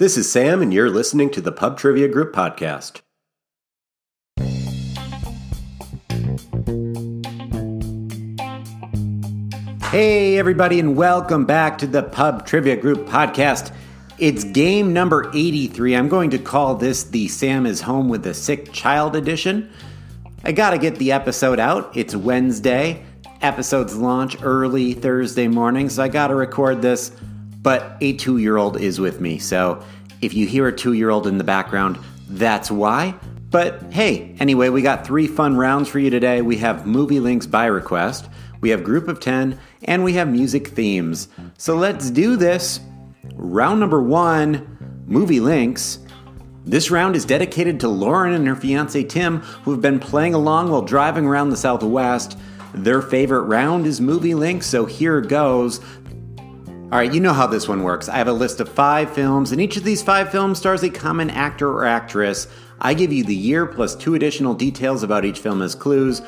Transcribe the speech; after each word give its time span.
This 0.00 0.16
is 0.16 0.32
Sam, 0.32 0.62
and 0.62 0.72
you're 0.72 0.88
listening 0.88 1.28
to 1.32 1.42
the 1.42 1.52
Pub 1.52 1.76
Trivia 1.76 2.08
Group 2.08 2.34
podcast. 2.34 3.02
Hey, 9.90 10.38
everybody, 10.38 10.80
and 10.80 10.96
welcome 10.96 11.44
back 11.44 11.76
to 11.76 11.86
the 11.86 12.02
Pub 12.02 12.46
Trivia 12.46 12.78
Group 12.78 13.06
podcast. 13.06 13.74
It's 14.16 14.42
game 14.42 14.94
number 14.94 15.30
83. 15.34 15.94
I'm 15.94 16.08
going 16.08 16.30
to 16.30 16.38
call 16.38 16.76
this 16.76 17.02
the 17.02 17.28
Sam 17.28 17.66
is 17.66 17.82
Home 17.82 18.08
with 18.08 18.26
a 18.26 18.32
Sick 18.32 18.72
Child 18.72 19.16
edition. 19.16 19.70
I 20.44 20.52
gotta 20.52 20.78
get 20.78 20.96
the 20.96 21.12
episode 21.12 21.60
out. 21.60 21.94
It's 21.94 22.16
Wednesday. 22.16 23.04
Episodes 23.42 23.94
launch 23.94 24.38
early 24.42 24.94
Thursday 24.94 25.46
morning, 25.46 25.90
so 25.90 26.02
I 26.02 26.08
gotta 26.08 26.34
record 26.34 26.80
this 26.80 27.12
but 27.62 27.96
a 28.00 28.14
two 28.14 28.38
year 28.38 28.56
old 28.56 28.80
is 28.80 29.00
with 29.00 29.20
me. 29.20 29.38
So 29.38 29.82
if 30.20 30.34
you 30.34 30.46
hear 30.46 30.68
a 30.68 30.76
two 30.76 30.92
year 30.92 31.10
old 31.10 31.26
in 31.26 31.38
the 31.38 31.44
background, 31.44 31.98
that's 32.28 32.70
why. 32.70 33.14
But 33.50 33.92
hey, 33.92 34.36
anyway, 34.38 34.68
we 34.68 34.82
got 34.82 35.04
three 35.04 35.26
fun 35.26 35.56
rounds 35.56 35.88
for 35.88 35.98
you 35.98 36.10
today. 36.10 36.40
We 36.40 36.58
have 36.58 36.86
movie 36.86 37.20
links 37.20 37.46
by 37.46 37.66
request, 37.66 38.28
we 38.60 38.70
have 38.70 38.84
group 38.84 39.08
of 39.08 39.20
10, 39.20 39.58
and 39.84 40.04
we 40.04 40.12
have 40.14 40.28
music 40.28 40.68
themes. 40.68 41.28
So 41.58 41.76
let's 41.76 42.10
do 42.10 42.36
this. 42.36 42.80
Round 43.34 43.80
number 43.80 44.02
one 44.02 45.04
movie 45.06 45.40
links. 45.40 45.98
This 46.64 46.90
round 46.90 47.16
is 47.16 47.24
dedicated 47.24 47.80
to 47.80 47.88
Lauren 47.88 48.34
and 48.34 48.46
her 48.46 48.54
fiance 48.54 49.02
Tim, 49.04 49.40
who 49.40 49.72
have 49.72 49.80
been 49.80 49.98
playing 49.98 50.34
along 50.34 50.70
while 50.70 50.82
driving 50.82 51.26
around 51.26 51.50
the 51.50 51.56
Southwest. 51.56 52.38
Their 52.74 53.02
favorite 53.02 53.42
round 53.42 53.86
is 53.86 54.00
movie 54.00 54.34
links, 54.34 54.66
so 54.66 54.84
here 54.84 55.20
goes. 55.20 55.80
All 56.92 56.98
right, 56.98 57.14
you 57.14 57.20
know 57.20 57.32
how 57.32 57.46
this 57.46 57.68
one 57.68 57.84
works. 57.84 58.08
I 58.08 58.16
have 58.16 58.26
a 58.26 58.32
list 58.32 58.58
of 58.58 58.68
five 58.68 59.14
films, 59.14 59.52
and 59.52 59.60
each 59.60 59.76
of 59.76 59.84
these 59.84 60.02
five 60.02 60.32
films 60.32 60.58
stars 60.58 60.82
a 60.82 60.90
common 60.90 61.30
actor 61.30 61.70
or 61.70 61.84
actress. 61.84 62.48
I 62.80 62.94
give 62.94 63.12
you 63.12 63.22
the 63.22 63.32
year 63.32 63.64
plus 63.64 63.94
two 63.94 64.16
additional 64.16 64.54
details 64.54 65.04
about 65.04 65.24
each 65.24 65.38
film 65.38 65.62
as 65.62 65.76
clues. 65.76 66.20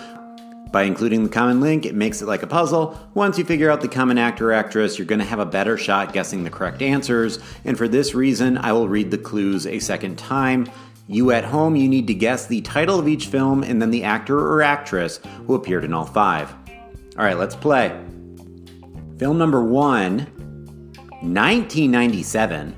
By 0.70 0.84
including 0.84 1.24
the 1.24 1.30
common 1.30 1.60
link, 1.60 1.84
it 1.84 1.96
makes 1.96 2.22
it 2.22 2.28
like 2.28 2.44
a 2.44 2.46
puzzle. 2.46 2.96
Once 3.14 3.38
you 3.38 3.44
figure 3.44 3.72
out 3.72 3.80
the 3.80 3.88
common 3.88 4.18
actor 4.18 4.50
or 4.50 4.52
actress, 4.52 4.98
you're 4.98 5.06
going 5.06 5.18
to 5.18 5.24
have 5.24 5.40
a 5.40 5.44
better 5.44 5.76
shot 5.76 6.12
guessing 6.12 6.44
the 6.44 6.50
correct 6.50 6.80
answers. 6.80 7.40
And 7.64 7.76
for 7.76 7.88
this 7.88 8.14
reason, 8.14 8.56
I 8.56 8.70
will 8.70 8.88
read 8.88 9.10
the 9.10 9.18
clues 9.18 9.66
a 9.66 9.80
second 9.80 10.16
time. 10.16 10.70
You 11.08 11.32
at 11.32 11.42
home, 11.42 11.74
you 11.74 11.88
need 11.88 12.06
to 12.06 12.14
guess 12.14 12.46
the 12.46 12.60
title 12.60 13.00
of 13.00 13.08
each 13.08 13.26
film 13.26 13.64
and 13.64 13.82
then 13.82 13.90
the 13.90 14.04
actor 14.04 14.38
or 14.38 14.62
actress 14.62 15.18
who 15.48 15.56
appeared 15.56 15.82
in 15.82 15.92
all 15.92 16.06
five. 16.06 16.54
All 17.18 17.24
right, 17.24 17.36
let's 17.36 17.56
play. 17.56 17.88
Film 19.18 19.38
number 19.38 19.64
one 19.64 20.28
1997. 21.22 22.76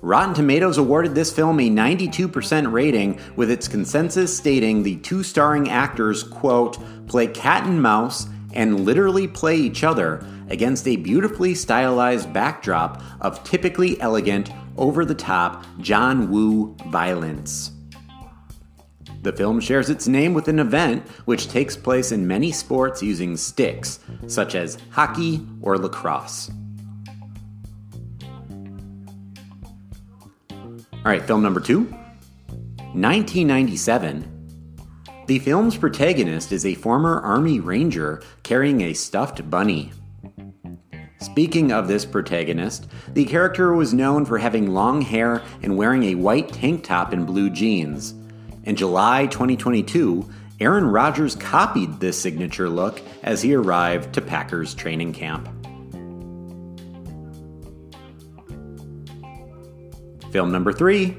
Rotten 0.00 0.34
Tomatoes 0.34 0.78
awarded 0.78 1.14
this 1.14 1.32
film 1.32 1.60
a 1.60 1.70
92% 1.70 2.72
rating, 2.72 3.20
with 3.36 3.50
its 3.50 3.68
consensus 3.68 4.36
stating 4.36 4.82
the 4.82 4.96
two 4.96 5.22
starring 5.22 5.70
actors, 5.70 6.24
quote, 6.24 6.76
play 7.06 7.28
cat 7.28 7.64
and 7.64 7.80
mouse 7.80 8.26
and 8.52 8.80
literally 8.80 9.28
play 9.28 9.56
each 9.56 9.84
other 9.84 10.26
against 10.48 10.88
a 10.88 10.96
beautifully 10.96 11.54
stylized 11.54 12.32
backdrop 12.32 13.02
of 13.20 13.42
typically 13.44 14.00
elegant, 14.00 14.50
over 14.76 15.04
the 15.04 15.14
top 15.14 15.64
John 15.78 16.30
Woo 16.30 16.74
violence. 16.86 17.72
The 19.22 19.32
film 19.32 19.60
shares 19.60 19.88
its 19.88 20.08
name 20.08 20.34
with 20.34 20.48
an 20.48 20.58
event 20.58 21.06
which 21.26 21.48
takes 21.48 21.76
place 21.76 22.10
in 22.10 22.26
many 22.26 22.50
sports 22.50 23.02
using 23.02 23.36
sticks, 23.36 24.00
such 24.26 24.54
as 24.54 24.78
hockey 24.90 25.46
or 25.60 25.78
lacrosse. 25.78 26.50
All 31.04 31.10
right, 31.10 31.26
film 31.26 31.42
number 31.42 31.58
two 31.58 31.80
1997. 32.94 35.24
The 35.26 35.40
film's 35.40 35.76
protagonist 35.76 36.52
is 36.52 36.64
a 36.64 36.76
former 36.76 37.20
Army 37.20 37.58
Ranger 37.58 38.22
carrying 38.44 38.82
a 38.82 38.92
stuffed 38.92 39.50
bunny. 39.50 39.92
Speaking 41.18 41.72
of 41.72 41.88
this 41.88 42.04
protagonist, 42.04 42.86
the 43.14 43.24
character 43.24 43.72
was 43.72 43.92
known 43.92 44.24
for 44.24 44.38
having 44.38 44.74
long 44.74 45.02
hair 45.02 45.42
and 45.60 45.76
wearing 45.76 46.04
a 46.04 46.14
white 46.14 46.52
tank 46.52 46.84
top 46.84 47.12
and 47.12 47.26
blue 47.26 47.50
jeans. 47.50 48.14
In 48.62 48.76
July 48.76 49.26
2022, 49.26 50.30
Aaron 50.60 50.86
Rodgers 50.86 51.34
copied 51.34 51.98
this 51.98 52.20
signature 52.20 52.68
look 52.68 53.00
as 53.24 53.42
he 53.42 53.54
arrived 53.54 54.14
to 54.14 54.20
Packers 54.20 54.72
training 54.72 55.14
camp. 55.14 55.48
Film 60.32 60.50
number 60.50 60.72
three 60.72 61.16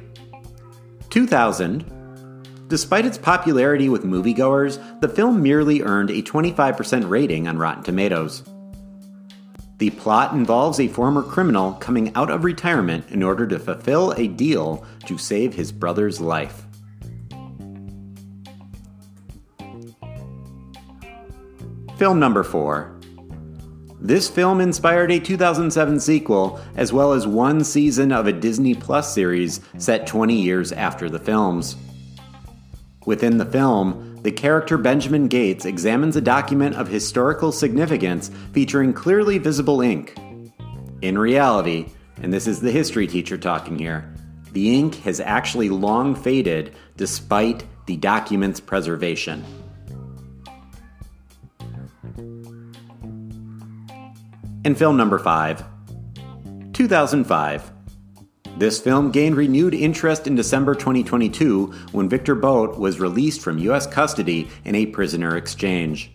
2000. 1.09 2.67
Despite 2.67 3.05
its 3.05 3.19
popularity 3.19 3.87
with 3.87 4.03
moviegoers, 4.03 4.99
the 4.99 5.07
film 5.07 5.43
merely 5.43 5.83
earned 5.83 6.09
a 6.09 6.23
25% 6.23 7.07
rating 7.07 7.47
on 7.47 7.59
Rotten 7.59 7.83
Tomatoes. 7.83 8.41
The 9.77 9.91
plot 9.91 10.33
involves 10.33 10.79
a 10.79 10.87
former 10.87 11.21
criminal 11.21 11.73
coming 11.73 12.15
out 12.15 12.31
of 12.31 12.43
retirement 12.43 13.05
in 13.09 13.21
order 13.21 13.45
to 13.45 13.59
fulfill 13.59 14.11
a 14.13 14.27
deal 14.27 14.83
to 15.05 15.19
save 15.19 15.53
his 15.53 15.71
brother's 15.71 16.19
life. 16.19 16.63
Film 21.97 22.19
number 22.19 22.43
4 22.43 22.92
this 24.03 24.29
film 24.29 24.59
inspired 24.59 25.11
a 25.11 25.19
2007 25.19 26.01
sequel, 26.01 26.59
as 26.75 26.91
well 26.91 27.13
as 27.13 27.25
one 27.25 27.63
season 27.63 28.11
of 28.11 28.27
a 28.27 28.33
Disney 28.33 28.75
Plus 28.75 29.13
series 29.13 29.61
set 29.77 30.05
20 30.05 30.35
years 30.35 30.73
after 30.73 31.09
the 31.09 31.19
films. 31.19 31.77
Within 33.05 33.37
the 33.37 33.45
film, 33.45 34.19
the 34.21 34.31
character 34.31 34.77
Benjamin 34.77 35.29
Gates 35.29 35.63
examines 35.63 36.17
a 36.17 36.21
document 36.21 36.75
of 36.75 36.89
historical 36.89 37.53
significance 37.53 38.29
featuring 38.51 38.91
clearly 38.91 39.37
visible 39.37 39.79
ink. 39.79 40.17
In 41.01 41.17
reality, 41.17 41.87
and 42.21 42.33
this 42.33 42.45
is 42.45 42.59
the 42.59 42.71
history 42.71 43.07
teacher 43.07 43.37
talking 43.37 43.79
here, 43.79 44.13
the 44.51 44.77
ink 44.77 44.95
has 45.03 45.21
actually 45.21 45.69
long 45.69 46.13
faded 46.13 46.75
despite 46.97 47.63
the 47.85 47.95
document's 47.95 48.59
preservation. 48.59 49.45
And 54.65 54.77
film 54.77 54.97
number 54.97 55.19
5 55.19 55.63
2005. 56.73 57.71
This 58.57 58.79
film 58.79 59.11
gained 59.11 59.35
renewed 59.35 59.73
interest 59.73 60.27
in 60.27 60.35
December 60.35 60.75
2022 60.75 61.67
when 61.91 62.07
Victor 62.07 62.35
Bout 62.35 62.79
was 62.79 62.99
released 62.99 63.41
from 63.41 63.57
U.S. 63.57 63.87
custody 63.87 64.47
in 64.63 64.75
a 64.75 64.85
prisoner 64.85 65.37
exchange. 65.37 66.11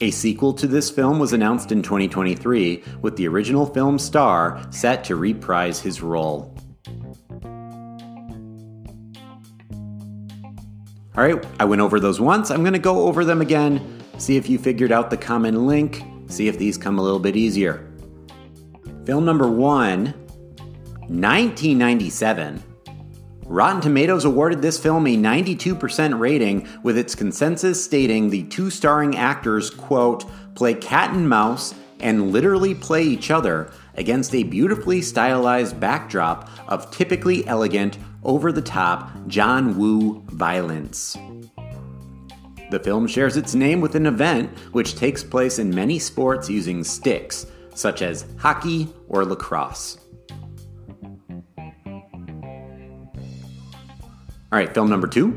A 0.00 0.10
sequel 0.10 0.52
to 0.54 0.66
this 0.66 0.90
film 0.90 1.18
was 1.18 1.32
announced 1.32 1.72
in 1.72 1.82
2023, 1.82 2.84
with 3.00 3.16
the 3.16 3.26
original 3.26 3.66
film 3.66 3.98
star 3.98 4.64
set 4.70 5.04
to 5.04 5.16
reprise 5.16 5.80
his 5.80 6.00
role. 6.00 6.56
All 11.16 11.22
right, 11.22 11.44
I 11.60 11.64
went 11.64 11.80
over 11.80 12.00
those 12.00 12.20
once. 12.20 12.50
I'm 12.50 12.62
going 12.62 12.72
to 12.72 12.78
go 12.78 13.06
over 13.06 13.24
them 13.24 13.40
again, 13.40 14.02
see 14.18 14.36
if 14.36 14.48
you 14.48 14.58
figured 14.58 14.90
out 14.92 15.10
the 15.10 15.16
common 15.16 15.66
link, 15.66 16.02
See 16.28 16.48
if 16.48 16.58
these 16.58 16.76
come 16.76 16.98
a 16.98 17.02
little 17.02 17.18
bit 17.18 17.36
easier. 17.36 17.90
Film 19.04 19.24
number 19.24 19.50
one 19.50 20.14
1997. 21.08 22.62
Rotten 23.46 23.82
Tomatoes 23.82 24.24
awarded 24.24 24.62
this 24.62 24.78
film 24.78 25.06
a 25.06 25.16
92% 25.16 26.18
rating, 26.18 26.66
with 26.82 26.96
its 26.96 27.14
consensus 27.14 27.84
stating 27.84 28.30
the 28.30 28.44
two 28.44 28.70
starring 28.70 29.16
actors, 29.16 29.68
quote, 29.68 30.24
play 30.54 30.72
cat 30.72 31.12
and 31.14 31.28
mouse 31.28 31.74
and 32.00 32.32
literally 32.32 32.74
play 32.74 33.02
each 33.02 33.30
other 33.30 33.70
against 33.94 34.34
a 34.34 34.42
beautifully 34.44 35.02
stylized 35.02 35.78
backdrop 35.78 36.48
of 36.68 36.90
typically 36.90 37.46
elegant, 37.46 37.98
over 38.22 38.50
the 38.50 38.62
top 38.62 39.10
John 39.26 39.76
Woo 39.76 40.22
violence. 40.28 41.16
The 42.74 42.80
film 42.80 43.06
shares 43.06 43.36
its 43.36 43.54
name 43.54 43.80
with 43.80 43.94
an 43.94 44.04
event 44.04 44.50
which 44.72 44.96
takes 44.96 45.22
place 45.22 45.60
in 45.60 45.72
many 45.72 46.00
sports 46.00 46.50
using 46.50 46.82
sticks, 46.82 47.46
such 47.72 48.02
as 48.02 48.26
hockey 48.36 48.92
or 49.06 49.24
lacrosse. 49.24 49.98
All 54.50 54.58
right, 54.58 54.74
film 54.74 54.90
number 54.90 55.06
two 55.06 55.30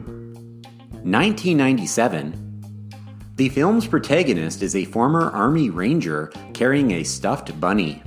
1997. 1.04 2.64
The 3.36 3.50
film's 3.50 3.86
protagonist 3.86 4.64
is 4.64 4.76
a 4.76 4.86
former 4.86 5.30
Army 5.30 5.70
Ranger 5.70 6.32
carrying 6.56 6.90
a 6.90 7.04
stuffed 7.04 7.60
bunny. 7.60 8.02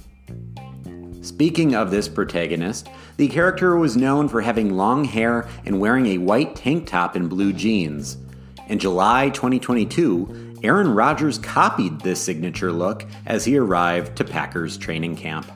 Speaking 1.23 1.77
of 1.77 1.93
this 1.93 2.09
protagonist, 2.09 2.89
the 3.17 3.29
character 3.29 3.77
was 3.77 3.97
known 3.97 4.27
for 4.27 4.41
having 4.41 4.75
long 4.75 5.05
hair 5.05 5.49
and 5.67 5.79
wearing 5.79 6.07
a 6.07 6.19
white 6.19 6.57
tank 6.57 6.89
top 6.89 7.15
and 7.15 7.31
blue 7.31 7.53
jeans. 7.53 8.17
In 8.71 8.79
July 8.79 9.31
2022, 9.31 10.59
Aaron 10.63 10.95
Rodgers 10.95 11.39
copied 11.39 12.03
this 12.03 12.23
signature 12.23 12.71
look 12.71 13.05
as 13.27 13.45
he 13.45 13.59
arrived 13.59 14.17
to 14.17 14.25
Packers 14.25 14.79
training 14.79 15.17
camp. 15.17 15.51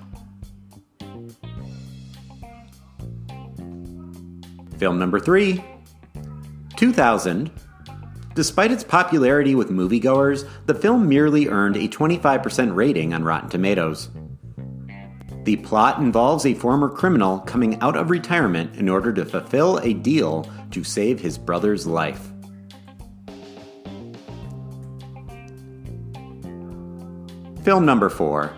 Film 4.79 4.99
number 4.99 5.21
three, 5.21 5.63
2000. 6.75 7.53
Despite 8.35 8.73
its 8.73 8.83
popularity 8.83 9.55
with 9.55 9.71
moviegoers, 9.71 10.49
the 10.67 10.75
film 10.75 11.09
merely 11.09 11.47
earned 11.47 11.77
a 11.77 11.87
25% 11.87 12.75
rating 12.75 13.15
on 13.15 13.23
Rotten 13.23 13.49
Tomatoes. 13.49 14.11
The 15.45 15.55
plot 15.59 16.01
involves 16.01 16.45
a 16.47 16.55
former 16.55 16.89
criminal 16.89 17.39
coming 17.39 17.81
out 17.81 17.97
of 17.97 18.11
retirement 18.11 18.75
in 18.75 18.89
order 18.89 19.13
to 19.13 19.25
fulfill 19.25 19.79
a 19.79 19.95
deal 19.95 20.51
to 20.73 20.83
save 20.83 21.21
his 21.21 21.39
brother's 21.39 21.87
life. 21.87 22.33
Film 27.65 27.85
number 27.85 28.09
4 28.09 28.55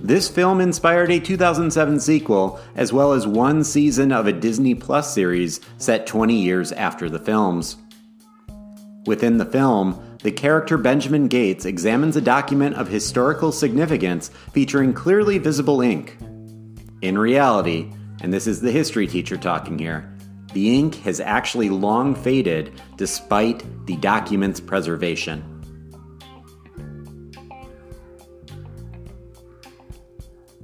this 0.00 0.28
film 0.28 0.60
inspired 0.60 1.10
a 1.10 1.18
2007 1.18 1.98
sequel, 1.98 2.60
as 2.76 2.92
well 2.92 3.12
as 3.12 3.26
one 3.26 3.64
season 3.64 4.12
of 4.12 4.28
a 4.28 4.32
Disney 4.32 4.72
Plus 4.72 5.12
series 5.12 5.60
set 5.78 6.06
20 6.06 6.36
years 6.36 6.70
after 6.70 7.10
the 7.10 7.18
films. 7.18 7.76
Within 9.06 9.38
the 9.38 9.44
film, 9.44 10.16
the 10.22 10.30
character 10.30 10.78
Benjamin 10.78 11.26
Gates 11.26 11.64
examines 11.64 12.14
a 12.14 12.20
document 12.20 12.76
of 12.76 12.86
historical 12.86 13.50
significance 13.50 14.30
featuring 14.52 14.92
clearly 14.92 15.38
visible 15.38 15.80
ink. 15.80 16.16
In 17.02 17.18
reality, 17.18 17.92
and 18.20 18.32
this 18.32 18.46
is 18.46 18.60
the 18.60 18.70
history 18.70 19.08
teacher 19.08 19.36
talking 19.36 19.78
here, 19.78 20.16
the 20.52 20.78
ink 20.78 20.94
has 21.02 21.18
actually 21.18 21.70
long 21.70 22.14
faded 22.14 22.80
despite 22.96 23.64
the 23.86 23.96
document's 23.96 24.60
preservation. 24.60 25.57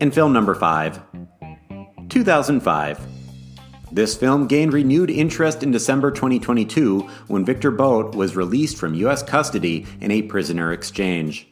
And 0.04 0.12
film 0.12 0.34
number 0.34 0.54
5 0.54 1.00
2005. 2.10 3.00
This 3.90 4.14
film 4.14 4.46
gained 4.46 4.74
renewed 4.74 5.08
interest 5.08 5.62
in 5.62 5.70
December 5.70 6.10
2022 6.10 7.00
when 7.28 7.42
Victor 7.42 7.70
Bout 7.70 8.14
was 8.14 8.36
released 8.36 8.76
from 8.76 8.92
U.S. 8.96 9.22
custody 9.22 9.86
in 10.02 10.10
a 10.10 10.20
prisoner 10.20 10.74
exchange. 10.74 11.48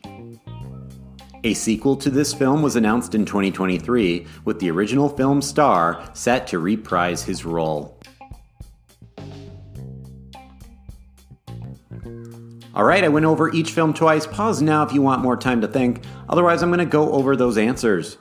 A 1.44 1.54
sequel 1.54 1.96
to 1.96 2.10
this 2.10 2.34
film 2.34 2.60
was 2.60 2.76
announced 2.76 3.14
in 3.14 3.24
2023, 3.24 4.26
with 4.44 4.60
the 4.60 4.70
original 4.70 5.08
film 5.08 5.40
star 5.40 6.06
set 6.12 6.46
to 6.48 6.58
reprise 6.58 7.24
his 7.24 7.46
role. 7.46 7.98
All 12.74 12.84
right, 12.84 13.02
I 13.02 13.08
went 13.08 13.24
over 13.24 13.50
each 13.54 13.70
film 13.70 13.94
twice. 13.94 14.26
Pause 14.26 14.60
now 14.60 14.82
if 14.82 14.92
you 14.92 15.00
want 15.00 15.22
more 15.22 15.38
time 15.38 15.62
to 15.62 15.68
think. 15.68 16.02
Otherwise, 16.28 16.62
I'm 16.62 16.68
going 16.68 16.80
to 16.80 16.84
go 16.84 17.12
over 17.12 17.34
those 17.34 17.56
answers. 17.56 18.18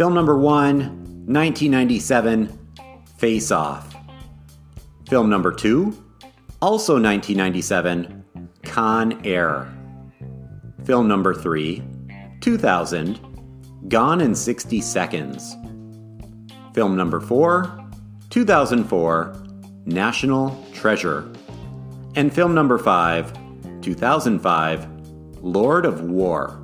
Film 0.00 0.14
number 0.14 0.38
one, 0.38 0.78
1997, 1.26 2.58
Face 3.18 3.50
Off. 3.50 3.94
Film 5.06 5.28
number 5.28 5.52
two, 5.52 5.92
also 6.62 6.94
1997, 6.94 8.24
Con 8.62 9.20
Air. 9.26 9.70
Film 10.84 11.06
number 11.06 11.34
three, 11.34 11.82
2000, 12.40 13.20
Gone 13.90 14.22
in 14.22 14.34
60 14.34 14.80
Seconds. 14.80 15.54
Film 16.72 16.96
number 16.96 17.20
four, 17.20 17.86
2004, 18.30 19.36
National 19.84 20.66
Treasure. 20.72 21.30
And 22.16 22.34
film 22.34 22.54
number 22.54 22.78
five, 22.78 23.34
2005, 23.82 24.88
Lord 25.42 25.84
of 25.84 26.00
War. 26.00 26.58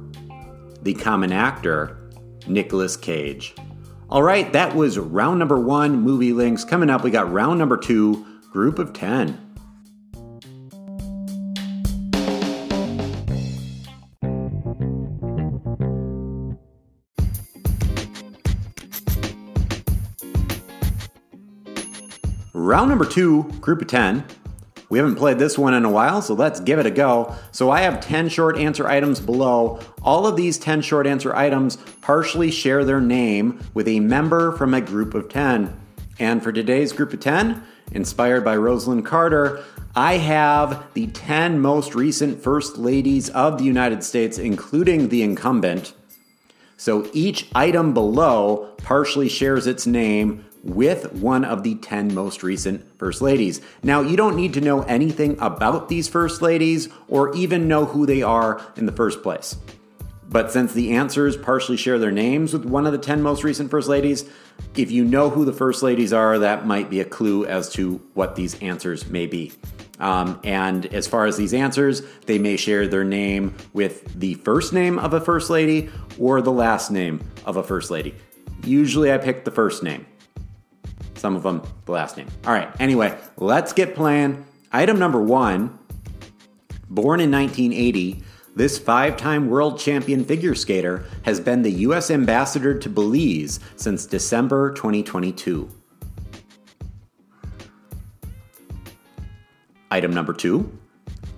The 0.80 0.94
common 0.94 1.32
actor, 1.32 2.05
Nicolas 2.48 2.96
Cage. 2.96 3.54
All 4.08 4.22
right, 4.22 4.52
that 4.52 4.74
was 4.76 4.98
round 4.98 5.38
number 5.38 5.58
one, 5.58 6.00
movie 6.00 6.32
links. 6.32 6.64
Coming 6.64 6.90
up, 6.90 7.02
we 7.02 7.10
got 7.10 7.30
round 7.32 7.58
number 7.58 7.76
two, 7.76 8.24
group 8.52 8.78
of 8.78 8.92
10. 8.92 9.42
Round 22.54 22.88
number 22.88 23.04
two, 23.04 23.44
group 23.60 23.82
of 23.82 23.88
10. 23.88 24.24
We 24.88 24.98
haven't 24.98 25.16
played 25.16 25.38
this 25.38 25.58
one 25.58 25.74
in 25.74 25.84
a 25.84 25.90
while, 25.90 26.22
so 26.22 26.34
let's 26.34 26.60
give 26.60 26.78
it 26.78 26.86
a 26.86 26.90
go. 26.90 27.34
So 27.50 27.70
I 27.70 27.80
have 27.80 28.00
10 28.00 28.28
short 28.28 28.56
answer 28.56 28.86
items 28.86 29.18
below. 29.18 29.80
All 30.02 30.26
of 30.26 30.36
these 30.36 30.58
10 30.58 30.82
short 30.82 31.06
answer 31.06 31.34
items 31.34 31.76
partially 32.00 32.52
share 32.52 32.84
their 32.84 33.00
name 33.00 33.60
with 33.74 33.88
a 33.88 34.00
member 34.00 34.52
from 34.52 34.74
a 34.74 34.80
group 34.80 35.14
of 35.14 35.28
10. 35.28 35.76
And 36.18 36.42
for 36.42 36.52
today's 36.52 36.92
group 36.92 37.12
of 37.12 37.20
10, 37.20 37.62
inspired 37.92 38.44
by 38.44 38.56
Rosalynn 38.56 39.04
Carter, 39.04 39.62
I 39.96 40.18
have 40.18 40.86
the 40.94 41.08
10 41.08 41.58
most 41.58 41.94
recent 41.94 42.40
First 42.40 42.78
Ladies 42.78 43.28
of 43.30 43.58
the 43.58 43.64
United 43.64 44.04
States, 44.04 44.38
including 44.38 45.08
the 45.08 45.22
incumbent. 45.22 45.94
So 46.76 47.10
each 47.12 47.48
item 47.54 47.92
below 47.92 48.72
partially 48.78 49.28
shares 49.28 49.66
its 49.66 49.86
name 49.86 50.45
with 50.66 51.12
one 51.14 51.44
of 51.44 51.62
the 51.62 51.76
10 51.76 52.14
most 52.14 52.42
recent 52.42 52.84
First 52.98 53.22
Ladies. 53.22 53.60
Now, 53.82 54.00
you 54.00 54.16
don't 54.16 54.36
need 54.36 54.54
to 54.54 54.60
know 54.60 54.82
anything 54.82 55.36
about 55.40 55.88
these 55.88 56.08
First 56.08 56.42
Ladies 56.42 56.88
or 57.08 57.34
even 57.34 57.68
know 57.68 57.84
who 57.84 58.04
they 58.04 58.22
are 58.22 58.60
in 58.76 58.86
the 58.86 58.92
first 58.92 59.22
place. 59.22 59.56
But 60.28 60.50
since 60.50 60.72
the 60.72 60.92
answers 60.92 61.36
partially 61.36 61.76
share 61.76 61.98
their 61.98 62.10
names 62.10 62.52
with 62.52 62.64
one 62.64 62.84
of 62.84 62.92
the 62.92 62.98
10 62.98 63.22
most 63.22 63.44
recent 63.44 63.70
First 63.70 63.88
Ladies, 63.88 64.28
if 64.76 64.90
you 64.90 65.04
know 65.04 65.30
who 65.30 65.44
the 65.44 65.52
First 65.52 65.82
Ladies 65.82 66.12
are, 66.12 66.40
that 66.40 66.66
might 66.66 66.90
be 66.90 67.00
a 67.00 67.04
clue 67.04 67.46
as 67.46 67.70
to 67.74 68.00
what 68.14 68.34
these 68.34 68.60
answers 68.60 69.06
may 69.06 69.26
be. 69.26 69.52
Um, 70.00 70.40
and 70.44 70.86
as 70.86 71.06
far 71.06 71.26
as 71.26 71.36
these 71.36 71.54
answers, 71.54 72.02
they 72.26 72.38
may 72.38 72.56
share 72.56 72.86
their 72.88 73.04
name 73.04 73.54
with 73.72 74.18
the 74.18 74.34
first 74.34 74.72
name 74.72 74.98
of 74.98 75.14
a 75.14 75.20
First 75.20 75.48
Lady 75.48 75.90
or 76.18 76.42
the 76.42 76.52
last 76.52 76.90
name 76.90 77.20
of 77.44 77.56
a 77.56 77.62
First 77.62 77.90
Lady. 77.90 78.14
Usually 78.64 79.12
I 79.12 79.18
pick 79.18 79.44
the 79.44 79.50
first 79.50 79.82
name. 79.82 80.06
Some 81.16 81.34
of 81.34 81.42
them, 81.42 81.62
the 81.86 81.92
last 81.92 82.16
name. 82.16 82.28
All 82.46 82.52
right, 82.52 82.68
anyway, 82.80 83.18
let's 83.36 83.72
get 83.72 83.94
playing. 83.94 84.44
Item 84.72 84.98
number 84.98 85.20
one 85.20 85.78
Born 86.88 87.20
in 87.20 87.32
1980, 87.32 88.22
this 88.54 88.78
five 88.78 89.16
time 89.16 89.48
world 89.48 89.78
champion 89.78 90.24
figure 90.24 90.54
skater 90.54 91.04
has 91.24 91.40
been 91.40 91.62
the 91.62 91.72
U.S. 91.72 92.10
ambassador 92.10 92.78
to 92.78 92.88
Belize 92.88 93.58
since 93.74 94.06
December 94.06 94.72
2022. 94.72 95.68
Item 99.90 100.12
number 100.12 100.32
two. 100.32 100.78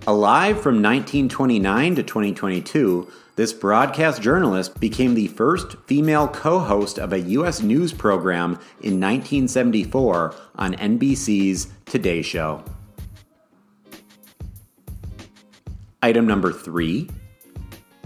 Alive 0.05 0.61
from 0.61 0.75
1929 0.75 1.95
to 1.95 2.03
2022, 2.03 3.11
this 3.39 3.53
broadcast 3.53 4.21
journalist 4.21 4.77
became 4.81 5.13
the 5.13 5.29
first 5.29 5.77
female 5.85 6.27
co 6.27 6.59
host 6.59 6.99
of 6.99 7.13
a 7.13 7.21
U.S. 7.21 7.61
news 7.61 7.93
program 7.93 8.59
in 8.81 8.99
1974 8.99 10.35
on 10.55 10.73
NBC's 10.73 11.69
Today 11.85 12.21
Show. 12.21 12.61
Item 16.03 16.27
number 16.27 16.51
three. 16.51 17.09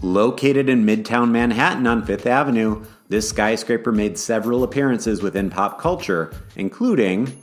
Located 0.03 0.69
in 0.69 0.85
Midtown 0.85 1.31
Manhattan 1.31 1.87
on 1.87 2.05
Fifth 2.05 2.27
Avenue, 2.27 2.85
this 3.09 3.27
skyscraper 3.27 3.91
made 3.91 4.19
several 4.19 4.63
appearances 4.63 5.23
within 5.23 5.49
pop 5.49 5.81
culture, 5.81 6.31
including 6.57 7.35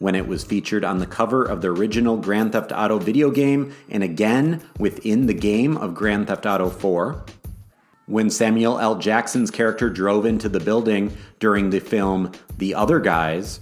when 0.00 0.14
it 0.14 0.26
was 0.26 0.42
featured 0.42 0.82
on 0.82 0.98
the 0.98 1.06
cover 1.06 1.44
of 1.44 1.60
the 1.60 1.68
original 1.68 2.16
Grand 2.16 2.52
Theft 2.52 2.72
Auto 2.74 2.98
video 2.98 3.30
game 3.30 3.72
and 3.90 4.02
again 4.02 4.62
within 4.78 5.26
the 5.26 5.34
game 5.34 5.76
of 5.76 5.94
Grand 5.94 6.26
Theft 6.26 6.46
Auto 6.46 6.70
4. 6.70 7.22
When 8.06 8.30
Samuel 8.30 8.80
L. 8.80 8.96
Jackson's 8.96 9.50
character 9.50 9.90
drove 9.90 10.24
into 10.24 10.48
the 10.48 10.58
building 10.58 11.16
during 11.38 11.68
the 11.68 11.80
film 11.80 12.32
The 12.56 12.74
Other 12.74 12.98
Guys. 12.98 13.60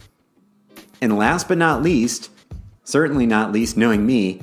And 1.03 1.19
last 1.19 1.49
but 1.49 1.59
not 1.59 1.83
least, 1.83 2.31
certainly 2.85 3.27
not 3.27 3.53
least 3.53 3.77
knowing 3.77 4.07
me, 4.07 4.41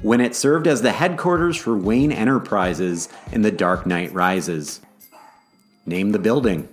when 0.00 0.22
it 0.22 0.34
served 0.34 0.66
as 0.66 0.80
the 0.80 0.92
headquarters 0.92 1.58
for 1.58 1.76
Wayne 1.76 2.10
Enterprises 2.10 3.10
in 3.32 3.42
The 3.42 3.52
Dark 3.52 3.86
Knight 3.86 4.12
Rises. 4.14 4.80
Name 5.84 6.12
the 6.12 6.18
building. 6.18 6.68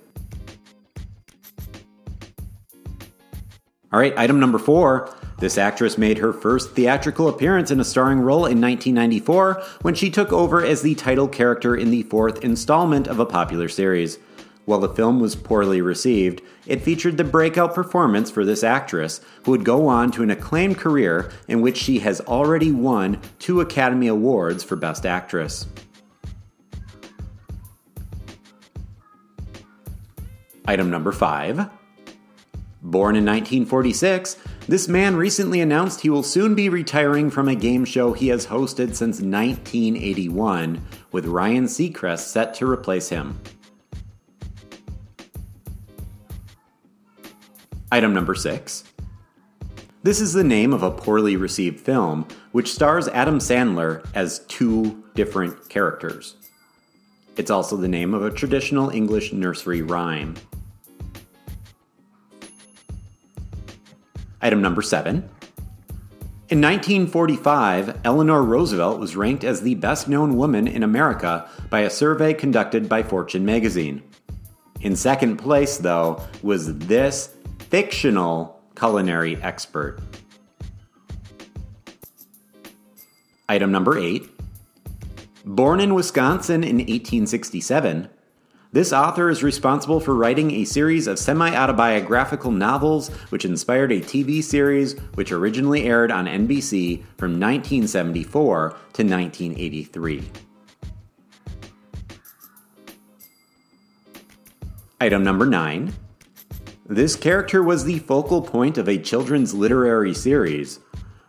All 3.93 4.00
right, 4.00 4.17
item 4.17 4.39
number 4.39 4.57
four. 4.57 5.13
This 5.39 5.57
actress 5.57 5.98
made 5.98 6.19
her 6.19 6.31
first 6.31 6.71
theatrical 6.71 7.27
appearance 7.27 7.71
in 7.71 7.79
a 7.81 7.83
starring 7.83 8.21
role 8.21 8.45
in 8.45 8.62
1994 8.62 9.62
when 9.81 9.95
she 9.95 10.10
took 10.10 10.31
over 10.31 10.63
as 10.63 10.81
the 10.81 10.95
title 10.95 11.27
character 11.27 11.75
in 11.75 11.91
the 11.91 12.03
fourth 12.03 12.41
installment 12.41 13.07
of 13.07 13.19
a 13.19 13.25
popular 13.25 13.67
series. 13.67 14.17
While 14.63 14.79
the 14.79 14.88
film 14.88 15.19
was 15.19 15.36
poorly 15.36 15.81
received, 15.81 16.41
it 16.65 16.83
featured 16.83 17.17
the 17.17 17.25
breakout 17.25 17.75
performance 17.75 18.31
for 18.31 18.45
this 18.45 18.63
actress, 18.63 19.19
who 19.43 19.51
would 19.51 19.65
go 19.65 19.88
on 19.88 20.12
to 20.12 20.24
an 20.24 20.31
acclaimed 20.31 20.77
career 20.77 21.29
in 21.50 21.62
which 21.62 21.75
she 21.75 22.00
has 22.00 22.21
already 22.21 22.71
won 22.71 23.19
two 23.39 23.60
Academy 23.60 24.07
Awards 24.07 24.63
for 24.63 24.77
Best 24.77 25.05
Actress. 25.05 25.67
Item 30.65 30.89
number 30.89 31.12
five 31.12 31.69
Born 32.83 33.15
in 33.15 33.25
1946, 33.25 34.38
this 34.67 34.88
man 34.88 35.15
recently 35.15 35.61
announced 35.61 36.01
he 36.01 36.09
will 36.09 36.23
soon 36.23 36.55
be 36.55 36.67
retiring 36.67 37.29
from 37.29 37.47
a 37.47 37.55
game 37.55 37.85
show 37.85 38.11
he 38.11 38.29
has 38.29 38.47
hosted 38.47 38.95
since 38.95 39.21
1981, 39.21 40.83
with 41.11 41.27
Ryan 41.27 41.65
Seacrest 41.65 42.27
set 42.27 42.55
to 42.55 42.67
replace 42.67 43.09
him. 43.09 43.39
Item 47.91 48.13
number 48.13 48.33
six. 48.33 48.83
This 50.01 50.19
is 50.19 50.33
the 50.33 50.43
name 50.43 50.73
of 50.73 50.81
a 50.81 50.89
poorly 50.89 51.35
received 51.35 51.79
film, 51.79 52.27
which 52.51 52.73
stars 52.73 53.07
Adam 53.09 53.38
Sandler 53.38 54.03
as 54.15 54.39
two 54.47 55.03
different 55.13 55.69
characters. 55.69 56.35
It's 57.38 57.51
also 57.51 57.77
the 57.77 57.88
name 57.88 58.15
of 58.15 58.23
a 58.23 58.31
traditional 58.31 58.89
English 58.89 59.33
nursery 59.33 59.83
rhyme. 59.83 60.35
Item 64.41 64.62
number 64.62 64.81
seven. 64.81 65.29
In 66.50 66.60
1945, 66.60 68.01
Eleanor 68.03 68.43
Roosevelt 68.43 69.00
was 69.00 69.15
ranked 69.15 69.45
as 69.45 69.62
the 69.62 69.75
best 69.75 70.10
known 70.10 70.36
woman 70.36 70.67
in 70.67 70.83
America 70.83 71.48
by 71.69 71.81
a 71.81 71.89
survey 71.89 72.33
conducted 72.33 72.89
by 72.89 73.03
Fortune 73.03 73.45
magazine. 73.45 74.03
In 74.81 74.95
second 74.95 75.38
place, 75.38 75.77
though, 75.77 76.21
was 76.43 76.77
this 76.79 77.36
fictional 77.60 78.62
culinary 78.75 79.41
expert. 79.41 80.00
Item 83.48 83.71
number 83.71 83.98
eight. 83.98 84.29
Born 85.45 85.79
in 85.79 85.93
Wisconsin 85.93 86.63
in 86.63 86.77
1867, 86.77 88.10
this 88.73 88.93
author 88.93 89.29
is 89.29 89.43
responsible 89.43 89.99
for 89.99 90.15
writing 90.15 90.51
a 90.51 90.63
series 90.63 91.05
of 91.05 91.19
semi 91.19 91.53
autobiographical 91.53 92.51
novels 92.51 93.09
which 93.29 93.43
inspired 93.43 93.91
a 93.91 93.99
TV 93.99 94.41
series 94.41 94.97
which 95.15 95.33
originally 95.33 95.83
aired 95.83 96.09
on 96.09 96.25
NBC 96.25 97.03
from 97.17 97.39
1974 97.39 98.69
to 98.69 99.03
1983. 99.03 100.23
Item 105.01 105.23
number 105.23 105.45
9. 105.45 105.93
This 106.85 107.15
character 107.15 107.61
was 107.63 107.83
the 107.83 107.99
focal 107.99 108.41
point 108.41 108.77
of 108.77 108.87
a 108.87 108.97
children's 108.97 109.53
literary 109.53 110.13
series. 110.13 110.79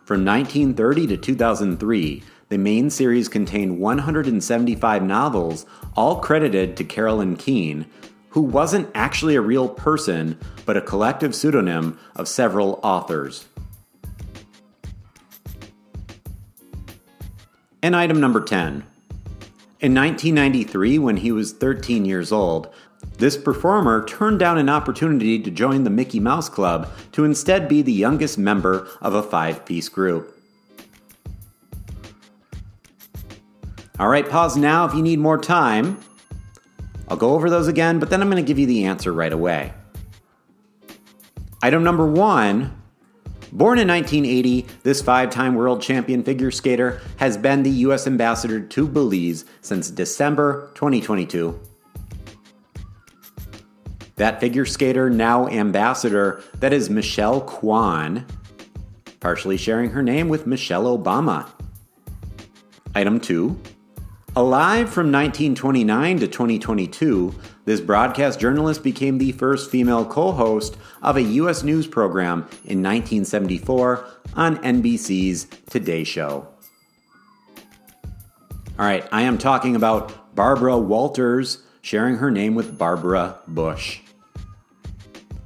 From 0.05 0.23
1930 0.23 1.07
to 1.07 1.17
2003, 1.17 2.23
the 2.49 2.57
main 2.57 2.89
series 2.91 3.27
contained 3.27 3.79
175 3.79 5.01
novels, 5.01 5.65
all 5.95 6.19
credited 6.19 6.77
to 6.77 6.83
Carolyn 6.83 7.35
Keene, 7.35 7.85
who 8.29 8.41
wasn't 8.41 8.89
actually 8.95 9.35
a 9.35 9.41
real 9.41 9.69
person, 9.69 10.39
but 10.65 10.77
a 10.77 10.81
collective 10.81 11.35
pseudonym 11.35 11.99
of 12.15 12.27
several 12.27 12.79
authors. 12.83 13.47
And 17.81 17.95
item 17.95 18.19
number 18.19 18.41
10. 18.41 18.85
In 19.81 19.93
1993, 19.93 20.97
when 20.99 21.17
he 21.17 21.31
was 21.31 21.51
13 21.51 22.05
years 22.05 22.31
old, 22.31 22.73
this 23.17 23.37
performer 23.37 24.05
turned 24.05 24.39
down 24.39 24.57
an 24.57 24.69
opportunity 24.69 25.37
to 25.39 25.51
join 25.51 25.83
the 25.83 25.89
Mickey 25.89 26.19
Mouse 26.19 26.49
Club 26.49 26.89
to 27.11 27.25
instead 27.25 27.67
be 27.67 27.81
the 27.81 27.91
youngest 27.91 28.37
member 28.37 28.87
of 29.01 29.13
a 29.13 29.21
five 29.21 29.65
piece 29.65 29.89
group. 29.89 30.39
All 33.99 34.07
right, 34.07 34.27
pause 34.27 34.57
now 34.57 34.85
if 34.85 34.93
you 34.93 35.01
need 35.01 35.19
more 35.19 35.37
time. 35.37 35.99
I'll 37.07 37.17
go 37.17 37.35
over 37.35 37.49
those 37.49 37.67
again, 37.67 37.99
but 37.99 38.09
then 38.09 38.21
I'm 38.21 38.29
going 38.29 38.43
to 38.43 38.47
give 38.47 38.57
you 38.57 38.65
the 38.65 38.85
answer 38.85 39.13
right 39.13 39.31
away. 39.31 39.73
Item 41.61 41.83
number 41.83 42.05
one 42.05 42.79
Born 43.53 43.77
in 43.77 43.87
1980, 43.87 44.65
this 44.81 45.03
five 45.03 45.29
time 45.29 45.53
world 45.53 45.79
champion 45.79 46.23
figure 46.23 46.49
skater 46.49 47.01
has 47.17 47.37
been 47.37 47.61
the 47.61 47.69
U.S. 47.69 48.07
ambassador 48.07 48.59
to 48.59 48.87
Belize 48.87 49.45
since 49.61 49.91
December 49.91 50.71
2022. 50.73 51.59
That 54.15 54.39
figure 54.39 54.65
skater, 54.65 55.07
now 55.11 55.47
ambassador, 55.49 56.41
that 56.55 56.73
is 56.73 56.89
Michelle 56.89 57.41
Kwan, 57.41 58.25
partially 59.19 59.57
sharing 59.57 59.91
her 59.91 60.01
name 60.01 60.29
with 60.29 60.47
Michelle 60.47 60.97
Obama. 60.97 61.47
Item 62.95 63.19
2 63.19 63.55
Alive 64.35 64.89
from 64.89 65.11
1929 65.11 66.17
to 66.21 66.27
2022, 66.27 67.35
this 67.65 67.79
broadcast 67.79 68.39
journalist 68.39 68.81
became 68.81 69.19
the 69.19 69.31
first 69.31 69.69
female 69.69 70.03
co 70.03 70.31
host 70.31 70.75
of 71.03 71.17
a 71.17 71.21
U.S. 71.21 71.61
news 71.61 71.85
program 71.85 72.39
in 72.65 72.81
1974 72.81 74.03
on 74.35 74.57
NBC's 74.57 75.45
Today 75.69 76.03
Show. 76.03 76.47
All 78.79 78.85
right, 78.87 79.07
I 79.11 79.21
am 79.21 79.37
talking 79.37 79.75
about 79.75 80.33
Barbara 80.33 80.79
Walters 80.79 81.61
sharing 81.83 82.15
her 82.15 82.31
name 82.31 82.55
with 82.55 82.75
Barbara 82.75 83.37
Bush. 83.47 83.99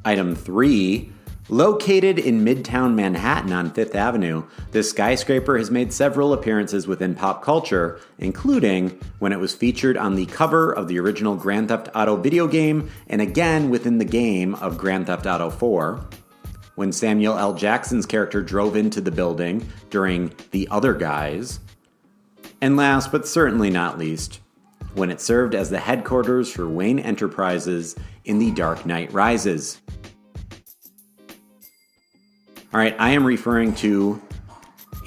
Item 0.05 0.33
3 0.33 1.11
Located 1.49 2.19
in 2.19 2.43
Midtown 2.43 2.93
Manhattan 2.93 3.53
on 3.53 3.71
Fifth 3.71 3.95
Avenue, 3.95 4.43
this 4.71 4.89
skyscraper 4.89 5.57
has 5.57 5.71
made 5.71 5.93
several 5.93 6.33
appearances 6.33 6.87
within 6.87 7.15
pop 7.15 7.41
culture, 7.41 8.01
including 8.19 8.99
when 9.19 9.31
it 9.31 9.39
was 9.39 9.55
featured 9.55 9.95
on 9.95 10.15
the 10.15 10.25
cover 10.25 10.73
of 10.73 10.89
the 10.89 10.99
original 10.99 11.35
Grand 11.37 11.69
Theft 11.69 11.87
Auto 11.95 12.17
video 12.17 12.47
game 12.47 12.89
and 13.07 13.21
again 13.21 13.69
within 13.69 13.97
the 13.97 14.03
game 14.03 14.55
of 14.55 14.77
Grand 14.77 15.07
Theft 15.07 15.25
Auto 15.25 15.49
4, 15.49 16.05
when 16.75 16.91
Samuel 16.91 17.37
L. 17.37 17.53
Jackson's 17.53 18.05
character 18.05 18.41
drove 18.41 18.75
into 18.75 18.99
the 18.99 19.09
building 19.09 19.65
during 19.89 20.33
The 20.51 20.67
Other 20.69 20.93
Guys, 20.93 21.61
and 22.59 22.75
last 22.75 23.09
but 23.09 23.25
certainly 23.25 23.69
not 23.69 23.97
least, 23.97 24.41
when 24.95 25.09
it 25.09 25.21
served 25.21 25.55
as 25.55 25.69
the 25.69 25.79
headquarters 25.79 26.51
for 26.51 26.67
Wayne 26.67 26.99
Enterprises 26.99 27.95
in 28.25 28.37
The 28.37 28.51
Dark 28.51 28.85
Knight 28.85 29.13
Rises. 29.13 29.79
All 32.77 32.83
right, 32.83 32.95
I 32.99 33.09
am 33.09 33.25
referring 33.25 33.73
to 33.77 34.21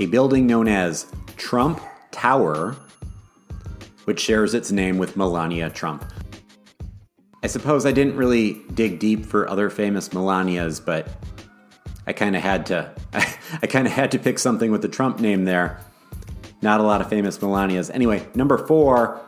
a 0.01 0.07
building 0.07 0.45
known 0.45 0.67
as 0.67 1.07
Trump 1.37 1.81
Tower, 2.11 2.75
which 4.07 4.19
shares 4.19 4.55
its 4.55 4.73
name 4.73 4.99
with 4.99 5.17
Melania 5.17 5.71
Trump. 5.71 6.05
I 7.45 7.47
suppose 7.47 7.87
I 7.87 7.93
didn't 7.93 8.17
really 8.17 8.55
dig 8.75 8.99
deep 8.99 9.25
for 9.25 9.49
other 9.49 9.71
famous 9.71 10.09
Melanias, 10.09 10.85
but 10.85 11.11
I 12.09 12.13
kind 12.13 12.35
of 12.35 12.43
had 12.43 12.67
to. 12.67 12.93
I 13.13 13.69
kind 13.69 13.87
of 13.87 13.93
had 13.93 14.11
to 14.11 14.19
pick 14.19 14.41
something 14.41 14.73
with 14.73 14.83
the 14.83 14.89
Trump 14.89 15.21
name 15.21 15.45
there. 15.45 15.79
Not 16.63 16.81
a 16.81 16.83
lot 16.83 17.01
of 17.01 17.09
famous 17.09 17.39
Melanias. 17.39 17.89
Anyway, 17.95 18.27
number 18.35 18.59
four, 18.59 19.21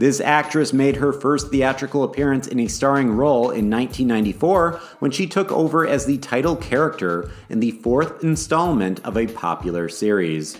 this 0.00 0.18
actress 0.18 0.72
made 0.72 0.96
her 0.96 1.12
first 1.12 1.50
theatrical 1.50 2.04
appearance 2.04 2.46
in 2.46 2.58
a 2.58 2.68
starring 2.68 3.12
role 3.12 3.50
in 3.50 3.68
1994 3.68 4.80
when 4.98 5.10
she 5.10 5.26
took 5.26 5.52
over 5.52 5.86
as 5.86 6.06
the 6.06 6.16
title 6.16 6.56
character 6.56 7.30
in 7.50 7.60
the 7.60 7.72
fourth 7.72 8.24
installment 8.24 8.98
of 9.04 9.18
a 9.18 9.26
popular 9.26 9.90
series. 9.90 10.56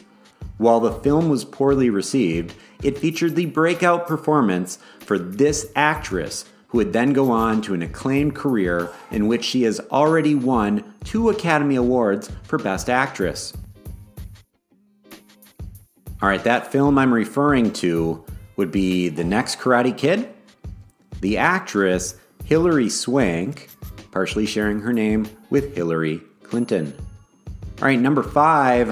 While 0.59 0.81
the 0.81 0.93
film 0.93 1.31
was 1.31 1.47
poorly 1.47 1.89
received, 1.89 2.53
it 2.83 2.99
featured 2.99 3.35
the 3.35 3.47
breakout 3.47 4.07
performance 4.07 4.79
for 4.99 5.19
this 5.19 5.73
actress, 5.75 6.45
who 6.69 6.77
would 6.77 6.93
then 6.93 7.15
go 7.15 7.31
on 7.31 7.63
to 7.63 7.73
an 7.73 7.81
acclaimed 7.81 8.35
career 8.35 8.91
in 9.11 9.27
which 9.27 9.43
she 9.47 9.63
has 9.63 9.81
already 9.91 10.35
won 10.35 10.85
two 11.05 11.31
Academy 11.31 11.77
Awards 11.77 12.31
for 12.43 12.59
Best 12.59 12.91
Actress. 12.91 13.55
All 16.21 16.29
right, 16.29 16.45
that 16.45 16.71
film 16.71 16.99
I'm 16.99 17.15
referring 17.15 17.73
to 17.73 18.23
would 18.61 18.71
be 18.71 19.09
the 19.09 19.25
next 19.25 19.59
Karate 19.59 19.97
Kid, 19.97 20.29
the 21.23 21.38
actress 21.38 22.17
Hilary 22.45 22.90
Swank, 22.90 23.71
partially 24.11 24.45
sharing 24.45 24.81
her 24.81 24.93
name 24.93 25.26
with 25.49 25.75
Hillary 25.75 26.21
Clinton. 26.43 26.93
All 27.81 27.87
right, 27.88 27.99
number 27.99 28.23
five, 28.23 28.88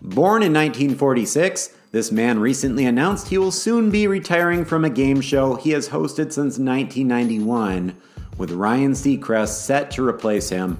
born 0.00 0.42
in 0.42 0.54
1946, 0.54 1.68
this 1.92 2.10
man 2.10 2.38
recently 2.38 2.86
announced 2.86 3.28
he 3.28 3.36
will 3.36 3.52
soon 3.52 3.90
be 3.90 4.06
retiring 4.06 4.64
from 4.64 4.86
a 4.86 4.90
game 4.90 5.20
show 5.20 5.54
he 5.54 5.72
has 5.72 5.90
hosted 5.90 6.32
since 6.32 6.56
1991, 6.58 7.94
with 8.38 8.52
Ryan 8.52 8.92
Seacrest 8.92 9.48
set 9.48 9.90
to 9.90 10.08
replace 10.08 10.48
him. 10.48 10.78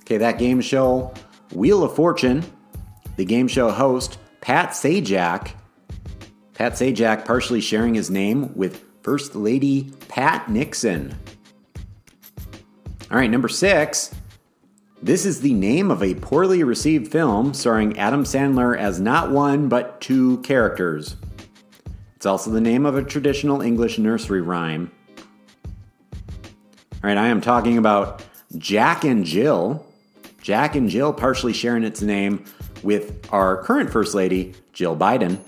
Okay, 0.00 0.16
that 0.16 0.40
game 0.40 0.60
show, 0.60 1.14
Wheel 1.52 1.84
of 1.84 1.94
Fortune, 1.94 2.42
the 3.14 3.24
game 3.24 3.46
show 3.46 3.70
host, 3.70 4.18
Pat 4.40 4.70
Sajak, 4.70 5.52
Pat 6.54 6.74
Sajak 6.74 7.24
partially 7.24 7.60
sharing 7.60 7.94
his 7.94 8.10
name 8.10 8.54
with 8.54 8.84
First 9.02 9.34
Lady 9.34 9.92
Pat 10.08 10.48
Nixon. 10.50 11.16
All 13.10 13.18
right, 13.18 13.30
number 13.30 13.48
six. 13.48 14.14
This 15.02 15.26
is 15.26 15.40
the 15.40 15.54
name 15.54 15.90
of 15.90 16.02
a 16.02 16.14
poorly 16.14 16.62
received 16.62 17.10
film 17.10 17.54
starring 17.54 17.98
Adam 17.98 18.22
Sandler 18.22 18.78
as 18.78 19.00
not 19.00 19.32
one 19.32 19.68
but 19.68 20.00
two 20.00 20.38
characters. 20.38 21.16
It's 22.14 22.26
also 22.26 22.50
the 22.50 22.60
name 22.60 22.86
of 22.86 22.96
a 22.96 23.02
traditional 23.02 23.60
English 23.60 23.98
nursery 23.98 24.42
rhyme. 24.42 24.92
All 27.02 27.08
right, 27.08 27.18
I 27.18 27.26
am 27.26 27.40
talking 27.40 27.78
about 27.78 28.24
Jack 28.58 29.02
and 29.02 29.24
Jill. 29.24 29.84
Jack 30.40 30.76
and 30.76 30.88
Jill 30.88 31.12
partially 31.12 31.52
sharing 31.52 31.82
its 31.82 32.00
name 32.00 32.44
with 32.84 33.28
our 33.32 33.62
current 33.64 33.90
First 33.90 34.14
Lady, 34.14 34.54
Jill 34.72 34.96
Biden. 34.96 35.40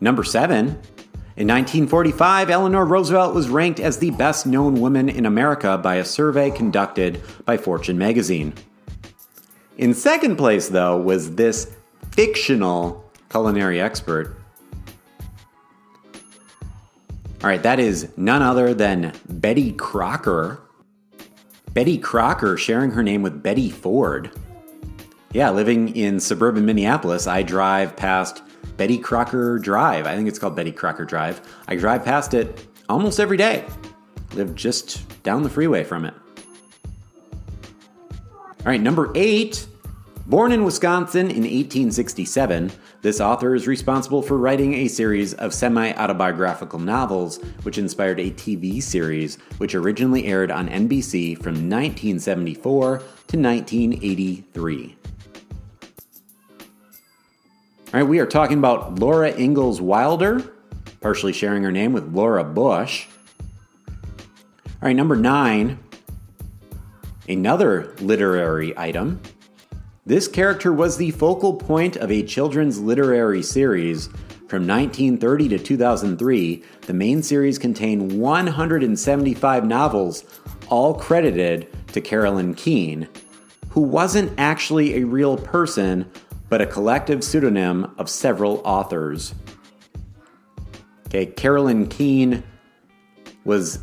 Number 0.00 0.24
seven, 0.24 0.80
in 1.38 1.46
1945, 1.46 2.50
Eleanor 2.50 2.84
Roosevelt 2.84 3.34
was 3.34 3.48
ranked 3.48 3.78
as 3.78 3.98
the 3.98 4.10
best 4.10 4.44
known 4.44 4.80
woman 4.80 5.08
in 5.08 5.24
America 5.24 5.78
by 5.78 5.94
a 5.94 6.04
survey 6.04 6.50
conducted 6.50 7.22
by 7.44 7.56
Fortune 7.56 7.96
magazine. 7.96 8.54
In 9.76 9.94
second 9.94 10.34
place, 10.36 10.68
though, 10.68 10.96
was 10.96 11.36
this 11.36 11.76
fictional 12.10 13.08
culinary 13.30 13.80
expert. 13.80 14.36
All 17.40 17.48
right, 17.48 17.62
that 17.62 17.78
is 17.78 18.08
none 18.16 18.42
other 18.42 18.74
than 18.74 19.12
Betty 19.28 19.70
Crocker. 19.72 20.60
Betty 21.72 21.98
Crocker 21.98 22.56
sharing 22.56 22.90
her 22.90 23.02
name 23.04 23.22
with 23.22 23.44
Betty 23.44 23.70
Ford. 23.70 24.32
Yeah, 25.32 25.50
living 25.50 25.94
in 25.94 26.18
suburban 26.18 26.66
Minneapolis, 26.66 27.28
I 27.28 27.44
drive 27.44 27.94
past 27.96 28.42
Betty 28.78 28.96
Crocker 28.96 29.58
Drive. 29.58 30.06
I 30.06 30.16
think 30.16 30.28
it's 30.28 30.38
called 30.38 30.56
Betty 30.56 30.72
Crocker 30.72 31.04
Drive. 31.04 31.42
I 31.66 31.76
drive 31.76 32.04
past 32.04 32.32
it 32.32 32.66
almost 32.88 33.20
every 33.20 33.36
day. 33.36 33.66
Live 34.34 34.54
just 34.54 35.22
down 35.24 35.42
the 35.42 35.50
freeway 35.50 35.84
from 35.84 36.06
it. 36.06 36.14
All 38.60 38.66
right, 38.66 38.80
number 38.80 39.12
eight. 39.14 39.66
Born 40.26 40.52
in 40.52 40.62
Wisconsin 40.62 41.30
in 41.30 41.42
1867, 41.42 42.70
this 43.00 43.18
author 43.18 43.54
is 43.54 43.66
responsible 43.66 44.20
for 44.20 44.36
writing 44.36 44.74
a 44.74 44.86
series 44.86 45.32
of 45.34 45.54
semi 45.54 45.92
autobiographical 45.94 46.78
novels, 46.78 47.38
which 47.62 47.78
inspired 47.78 48.20
a 48.20 48.30
TV 48.32 48.82
series 48.82 49.36
which 49.56 49.74
originally 49.74 50.26
aired 50.26 50.50
on 50.50 50.68
NBC 50.68 51.34
from 51.36 51.54
1974 51.54 52.98
to 52.98 53.04
1983. 53.38 54.97
All 57.88 58.00
right, 58.00 58.06
we 58.06 58.18
are 58.18 58.26
talking 58.26 58.58
about 58.58 58.98
Laura 58.98 59.34
Ingalls 59.34 59.80
Wilder, 59.80 60.40
partially 61.00 61.32
sharing 61.32 61.62
her 61.62 61.72
name 61.72 61.94
with 61.94 62.12
Laura 62.14 62.44
Bush. 62.44 63.06
All 63.88 64.82
right, 64.82 64.94
number 64.94 65.16
nine, 65.16 65.78
another 67.26 67.94
literary 68.00 68.76
item. 68.76 69.22
This 70.04 70.28
character 70.28 70.70
was 70.70 70.98
the 70.98 71.12
focal 71.12 71.54
point 71.54 71.96
of 71.96 72.10
a 72.12 72.22
children's 72.22 72.78
literary 72.78 73.42
series 73.42 74.08
from 74.48 74.66
1930 74.66 75.48
to 75.48 75.58
2003. 75.58 76.62
The 76.82 76.92
main 76.92 77.22
series 77.22 77.58
contained 77.58 78.20
175 78.20 79.64
novels, 79.64 80.24
all 80.68 80.92
credited 80.92 81.68
to 81.94 82.02
Carolyn 82.02 82.52
Keene, 82.52 83.08
who 83.70 83.80
wasn't 83.80 84.38
actually 84.38 84.96
a 84.96 85.06
real 85.06 85.38
person 85.38 86.10
but 86.48 86.60
a 86.60 86.66
collective 86.66 87.22
pseudonym 87.22 87.94
of 87.98 88.08
several 88.08 88.62
authors. 88.64 89.34
Okay, 91.06 91.26
Carolyn 91.26 91.86
Keene 91.88 92.42
was 93.44 93.80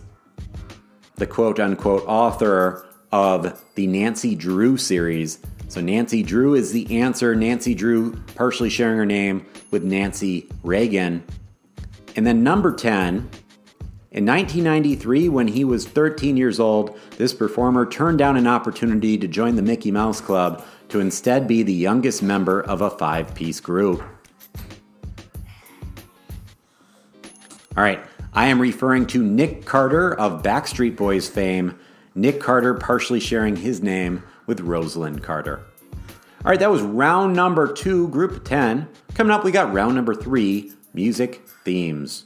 the 1.16 1.26
quote 1.26 1.60
unquote 1.60 2.04
author 2.08 2.86
of 3.12 3.62
the 3.76 3.88
Nancy 3.88 4.36
Drew 4.36 4.78
series. 4.78 5.40
So, 5.68 5.82
Nancy 5.82 6.22
Drew 6.22 6.54
is 6.54 6.72
the 6.72 7.00
answer. 7.00 7.36
Nancy 7.36 7.74
Drew 7.74 8.16
partially 8.36 8.70
sharing 8.70 8.98
her 8.98 9.06
name 9.06 9.46
with 9.72 9.84
Nancy 9.84 10.48
Reagan. 10.64 11.24
And 12.16 12.26
then 12.26 12.44
number 12.44 12.74
10, 12.74 13.30
in 14.12 14.26
1993, 14.26 15.28
when 15.28 15.48
he 15.48 15.66
was 15.66 15.86
13 15.86 16.38
years 16.38 16.60
old, 16.60 16.98
this 17.18 17.34
performer 17.34 17.86
turned 17.86 18.18
down 18.18 18.38
an 18.38 18.48
opportunity 18.48 19.18
to 19.18 19.28
join 19.28 19.56
the 19.56 19.62
Mickey 19.62 19.92
Mouse 19.92 20.22
Club 20.22 20.64
to 20.90 21.00
instead 21.00 21.48
be 21.48 21.64
the 21.64 21.74
youngest 21.74 22.22
member 22.22 22.62
of 22.62 22.82
a 22.82 22.90
five 22.90 23.34
piece 23.36 23.60
group. 23.60 24.02
All 27.78 27.84
right, 27.84 28.00
I 28.34 28.48
am 28.48 28.62
referring 28.62 29.06
to 29.08 29.24
Nick 29.24 29.66
Carter 29.66 30.14
of 30.14 30.42
Backstreet 30.42 30.96
Boys 30.96 31.28
fame. 31.28 31.78
Nick 32.16 32.40
Carter 32.40 32.74
partially 32.74 33.20
sharing 33.20 33.58
his 33.58 33.82
name 33.82 34.24
with 34.46 34.66
Rosalynn 34.66 35.22
Carter. 35.22 35.66
All 36.46 36.52
right, 36.52 36.60
that 36.60 36.70
was 36.70 36.82
round 36.82 37.36
number 37.36 37.72
two, 37.72 38.08
group 38.10 38.46
10. 38.46 38.88
Coming 39.16 39.32
up, 39.32 39.44
we 39.44 39.52
got 39.52 39.74
round 39.74 39.96
number 39.96 40.14
three 40.14 40.72
music 40.94 41.42
themes. 41.64 42.26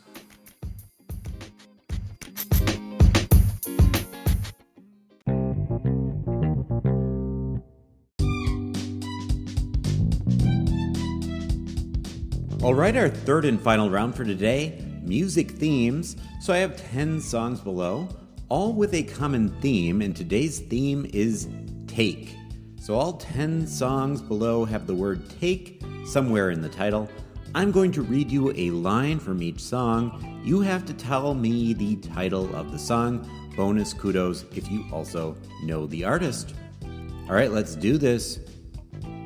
All 12.70 12.76
right, 12.76 12.96
our 12.96 13.10
third 13.10 13.46
and 13.46 13.60
final 13.60 13.90
round 13.90 14.14
for 14.14 14.24
today 14.24 14.86
music 15.02 15.50
themes. 15.50 16.16
So 16.40 16.54
I 16.54 16.58
have 16.58 16.78
10 16.92 17.20
songs 17.20 17.60
below, 17.62 18.08
all 18.48 18.74
with 18.74 18.94
a 18.94 19.02
common 19.02 19.50
theme, 19.60 20.04
and 20.04 20.16
today's 20.16 20.60
theme 20.60 21.10
is 21.12 21.50
take. 21.88 22.36
So 22.80 22.94
all 22.94 23.14
10 23.14 23.66
songs 23.66 24.22
below 24.22 24.66
have 24.66 24.86
the 24.86 24.94
word 24.94 25.28
take 25.40 25.82
somewhere 26.06 26.52
in 26.52 26.62
the 26.62 26.70
title. 26.70 27.10
I'm 27.56 27.72
going 27.72 27.92
to 27.94 28.04
read 28.04 28.30
you 28.30 28.54
a 28.56 28.70
line 28.70 29.18
from 29.18 29.42
each 29.42 29.62
song. 29.62 30.40
You 30.46 30.62
have 30.62 30.86
to 30.86 30.94
tell 30.94 31.34
me 31.34 31.74
the 31.74 31.96
title 31.96 32.56
of 32.56 32.72
the 32.72 32.78
song. 32.78 33.28
Bonus 33.58 33.94
kudos 33.94 34.46
if 34.56 34.70
you 34.70 34.86
also 34.94 35.36
know 35.64 35.88
the 35.88 36.04
artist. 36.04 36.54
All 36.84 37.34
right, 37.34 37.50
let's 37.50 37.74
do 37.74 37.98
this. 37.98 38.40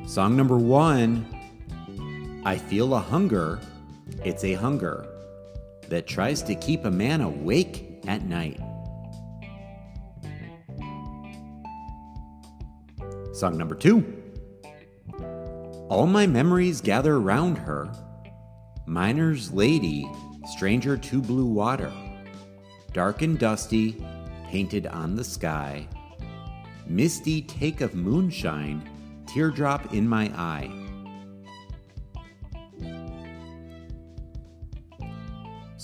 Song 0.06 0.34
number 0.34 0.56
one 0.56 1.33
I 2.46 2.58
feel 2.58 2.94
a 2.94 3.00
hunger. 3.00 3.58
It's 4.22 4.44
a 4.44 4.52
hunger 4.52 5.06
that 5.88 6.06
tries 6.06 6.42
to 6.42 6.54
keep 6.54 6.84
a 6.84 6.90
man 6.90 7.22
awake 7.22 8.02
at 8.06 8.24
night. 8.24 8.60
Song 13.32 13.56
number 13.56 13.74
two. 13.74 14.22
All 15.88 16.06
my 16.06 16.26
memories 16.26 16.82
gather 16.82 17.18
round 17.18 17.56
her. 17.56 17.90
Miner's 18.86 19.50
lady, 19.50 20.06
stranger 20.52 20.98
to 20.98 21.22
blue 21.22 21.46
water. 21.46 21.92
Dark 22.92 23.22
and 23.22 23.38
dusty, 23.38 24.04
painted 24.48 24.86
on 24.86 25.16
the 25.16 25.24
sky. 25.24 25.88
Misty 26.86 27.40
take 27.40 27.80
of 27.80 27.94
moonshine, 27.94 28.86
teardrop 29.26 29.94
in 29.94 30.06
my 30.06 30.26
eye. 30.36 30.83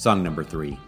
Song 0.01 0.23
number 0.23 0.43
three. 0.43 0.79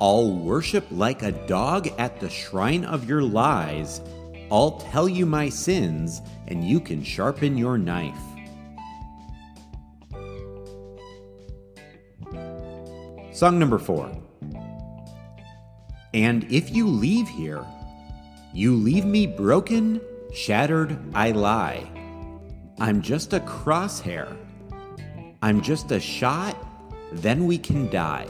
I'll 0.00 0.30
worship 0.30 0.86
like 0.92 1.24
a 1.24 1.32
dog 1.32 1.88
at 1.98 2.20
the 2.20 2.30
shrine 2.30 2.84
of 2.84 3.08
your 3.08 3.20
lies. 3.20 4.00
I'll 4.48 4.78
tell 4.78 5.08
you 5.08 5.26
my 5.26 5.48
sins, 5.48 6.22
and 6.46 6.62
you 6.62 6.78
can 6.78 7.02
sharpen 7.02 7.58
your 7.58 7.76
knife. 7.76 8.16
Song 13.32 13.58
number 13.58 13.80
four. 13.80 14.08
And 16.12 16.44
if 16.52 16.70
you 16.70 16.86
leave 16.86 17.26
here, 17.26 17.66
you 18.52 18.76
leave 18.76 19.04
me 19.04 19.26
broken, 19.26 20.00
shattered, 20.32 20.96
I 21.12 21.32
lie. 21.32 21.90
I'm 22.78 23.02
just 23.02 23.32
a 23.32 23.40
crosshair. 23.40 24.36
I'm 25.42 25.60
just 25.60 25.90
a 25.90 25.98
shot 25.98 26.56
then 27.14 27.46
we 27.46 27.58
can 27.58 27.88
die. 27.90 28.26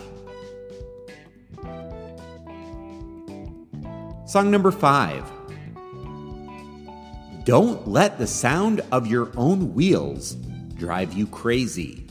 Song 4.26 4.50
number 4.50 4.70
five. 4.70 5.24
Don't 7.44 7.86
let 7.86 8.18
the 8.18 8.26
sound 8.26 8.80
of 8.90 9.06
your 9.06 9.30
own 9.36 9.74
wheels 9.74 10.34
drive 10.76 11.12
you 11.12 11.26
crazy. 11.26 12.06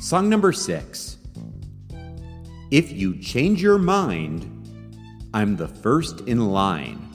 Song 0.00 0.28
number 0.28 0.52
six. 0.52 1.16
If 2.70 2.90
you 2.92 3.16
change 3.18 3.62
your 3.62 3.78
mind, 3.78 4.46
I'm 5.32 5.56
the 5.56 5.68
first 5.68 6.22
in 6.22 6.48
line. 6.48 7.09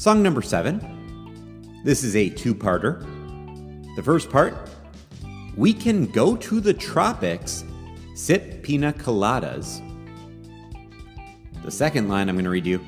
Song 0.00 0.22
number 0.22 0.40
seven. 0.40 1.82
This 1.84 2.04
is 2.04 2.16
a 2.16 2.30
two 2.30 2.54
parter. 2.54 3.04
The 3.96 4.02
first 4.02 4.30
part 4.30 4.70
We 5.58 5.74
can 5.74 6.06
go 6.06 6.36
to 6.36 6.58
the 6.58 6.72
tropics, 6.72 7.64
sip 8.14 8.62
pina 8.62 8.94
coladas. 8.94 9.82
The 11.62 11.70
second 11.70 12.08
line 12.08 12.30
I'm 12.30 12.34
going 12.34 12.44
to 12.44 12.50
read 12.50 12.64
you 12.64 12.80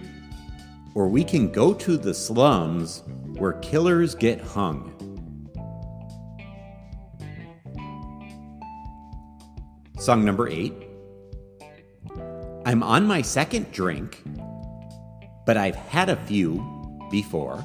Or 0.95 1.07
we 1.07 1.23
can 1.23 1.53
go 1.53 1.75
to 1.75 1.99
the 1.99 2.15
slums 2.15 3.03
where 3.37 3.53
killers 3.61 4.15
get 4.15 4.41
hung. 4.41 4.89
Song 9.99 10.25
number 10.25 10.49
eight. 10.49 10.73
I'm 12.65 12.83
on 12.83 13.07
my 13.07 13.21
second 13.21 13.71
drink, 13.71 14.23
but 15.45 15.59
I've 15.59 15.77
had 15.77 16.09
a 16.09 16.17
few 16.17 16.82
before. 17.13 17.65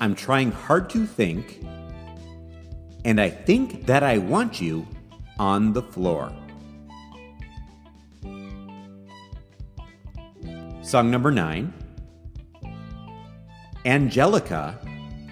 I'm 0.00 0.14
trying 0.14 0.52
hard 0.52 0.90
to 0.90 1.06
think, 1.06 1.64
and 3.06 3.18
I 3.18 3.30
think 3.30 3.86
that 3.86 4.02
I 4.02 4.18
want 4.18 4.60
you 4.60 4.86
on 5.38 5.72
the 5.72 5.82
floor. 5.82 6.30
Song 10.82 11.10
number 11.10 11.30
nine. 11.30 11.72
Angelica, 13.84 14.78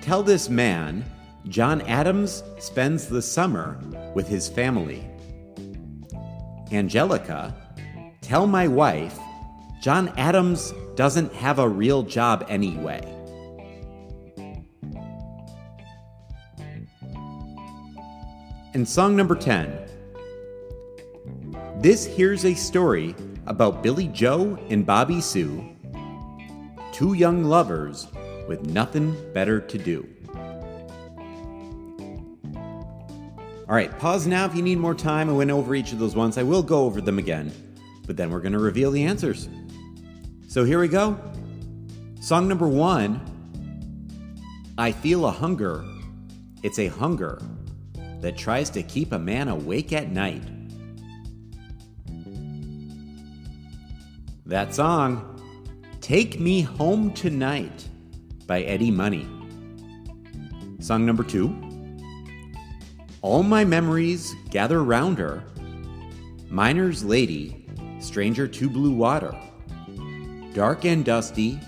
tell 0.01 0.23
this 0.23 0.49
man 0.49 1.05
John 1.49 1.81
Adams 1.83 2.43
spends 2.59 3.07
the 3.07 3.23
summer 3.23 3.79
with 4.15 4.27
his 4.27 4.49
family. 4.49 5.09
Angelica, 6.73 7.55
tell 8.21 8.47
my 8.47 8.67
wife 8.67 9.19
John 9.87 10.13
Adams 10.17 10.75
doesn't 10.97 11.33
have 11.33 11.61
a 11.61 11.69
real 11.69 12.03
job 12.03 12.45
anyway. 12.49 13.01
And 18.75 18.89
song 18.89 19.15
number 19.15 19.37
10. 19.37 19.89
This 21.79 22.05
here's 22.05 22.45
a 22.45 22.55
story 22.55 23.15
about 23.47 23.85
Billy 23.85 24.09
Joe 24.09 24.59
and 24.71 24.85
Bobby 24.85 25.21
Sue, 25.21 25.65
two 26.93 27.13
young 27.13 27.45
lovers 27.45 28.09
with 28.49 28.67
nothing 28.67 29.15
better 29.33 29.61
to 29.61 29.79
do. 29.79 30.05
All 33.69 33.77
right, 33.77 33.97
pause 34.01 34.27
now 34.27 34.47
if 34.47 34.57
you 34.57 34.63
need 34.63 34.79
more 34.79 34.97
time. 34.97 35.31
I 35.31 35.33
went 35.35 35.53
over 35.53 35.77
each 35.77 35.93
of 35.93 36.01
those 36.01 36.17
once. 36.17 36.39
I 36.39 36.43
will 36.43 36.65
go 36.65 36.87
over 36.87 37.01
them 37.01 37.21
again, 37.21 37.53
but 38.05 38.17
then 38.17 38.33
we're 38.33 38.41
going 38.41 38.53
to 38.53 38.59
reveal 38.59 38.91
the 38.91 39.05
answers. 39.05 39.49
So 40.57 40.65
here 40.65 40.81
we 40.81 40.89
go. 40.89 41.21
Song 42.19 42.49
number 42.49 42.67
one 42.67 43.21
I 44.79 44.91
feel 44.91 45.27
a 45.27 45.31
hunger. 45.31 45.85
It's 46.63 46.79
a 46.79 46.87
hunger 46.87 47.43
that 48.23 48.39
tries 48.39 48.71
to 48.71 48.83
keep 48.83 49.13
a 49.13 49.19
man 49.19 49.49
awake 49.49 49.93
at 49.93 50.11
night. 50.11 50.43
That 54.47 54.75
song, 54.75 55.39
Take 56.01 56.41
Me 56.41 56.63
Home 56.63 57.13
Tonight 57.13 57.87
by 58.47 58.63
Eddie 58.63 58.91
Money. 58.91 59.29
Song 60.81 61.05
number 61.05 61.23
two, 61.23 61.55
All 63.21 63.43
My 63.43 63.67
Memories 63.67 64.35
Gather 64.49 64.83
Round 64.83 65.19
Her, 65.19 65.45
Miner's 66.49 67.05
Lady, 67.05 67.67
Stranger 68.01 68.49
to 68.49 68.71
Blue 68.71 68.93
Water, 68.93 69.39
Dark 70.57 70.87
and 70.87 71.05
Dusty, 71.05 71.61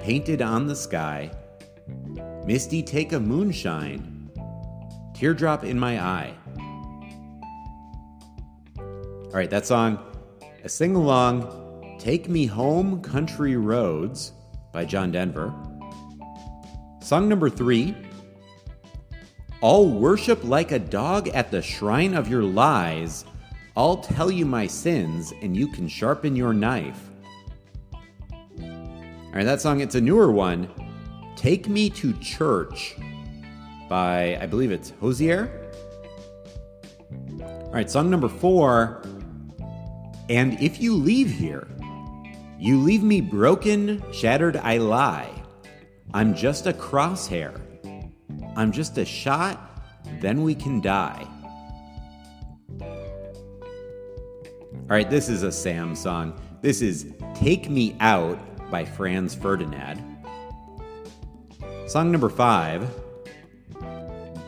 Painted 0.00 0.42
on 0.42 0.66
the 0.66 0.74
Sky, 0.74 1.30
Misty 2.44 2.82
Take 2.82 3.12
a 3.12 3.20
Moonshine, 3.20 4.28
Teardrop 5.14 5.62
in 5.62 5.78
My 5.78 6.02
Eye. 6.02 6.34
All 8.76 9.30
right, 9.30 9.48
that 9.50 9.66
song, 9.66 10.00
a 10.64 10.68
sing 10.68 10.96
along 10.96 11.96
Take 12.00 12.28
Me 12.28 12.44
Home 12.46 13.00
Country 13.02 13.56
Roads 13.56 14.32
by 14.72 14.84
John 14.84 15.12
Denver. 15.12 15.54
Song 17.02 17.28
number 17.28 17.48
three 17.48 17.94
I'll 19.62 19.86
worship 19.86 20.42
like 20.42 20.72
a 20.72 20.80
dog 20.80 21.28
at 21.28 21.52
the 21.52 21.62
shrine 21.62 22.14
of 22.14 22.26
your 22.26 22.42
lies. 22.42 23.26
I'll 23.76 23.98
tell 23.98 24.28
you 24.28 24.44
my 24.44 24.66
sins, 24.66 25.32
and 25.40 25.56
you 25.56 25.68
can 25.68 25.86
sharpen 25.86 26.34
your 26.34 26.52
knife. 26.52 27.10
All 29.34 29.38
right, 29.38 29.46
that 29.46 29.60
song, 29.60 29.80
it's 29.80 29.96
a 29.96 30.00
newer 30.00 30.30
one. 30.30 30.68
Take 31.34 31.68
Me 31.68 31.90
to 31.90 32.12
Church 32.20 32.94
by, 33.88 34.38
I 34.40 34.46
believe 34.46 34.70
it's 34.70 34.92
Hozier. 35.00 35.72
All 37.40 37.72
right, 37.72 37.90
song 37.90 38.10
number 38.10 38.28
four. 38.28 39.02
And 40.28 40.56
if 40.62 40.80
you 40.80 40.94
leave 40.94 41.32
here, 41.32 41.66
you 42.60 42.78
leave 42.78 43.02
me 43.02 43.20
broken, 43.20 44.04
shattered, 44.12 44.56
I 44.58 44.76
lie. 44.76 45.32
I'm 46.14 46.36
just 46.36 46.68
a 46.68 46.72
crosshair. 46.72 47.60
I'm 48.54 48.70
just 48.70 48.98
a 48.98 49.04
shot, 49.04 49.84
then 50.20 50.44
we 50.44 50.54
can 50.54 50.80
die. 50.80 51.26
All 52.80 52.86
right, 54.90 55.10
this 55.10 55.28
is 55.28 55.42
a 55.42 55.50
Sam 55.50 55.96
song. 55.96 56.40
This 56.62 56.80
is 56.80 57.12
Take 57.34 57.68
Me 57.68 57.96
Out 57.98 58.38
by 58.74 58.84
Franz 58.84 59.36
Ferdinand. 59.36 60.02
Song 61.86 62.10
number 62.10 62.28
five 62.28 62.90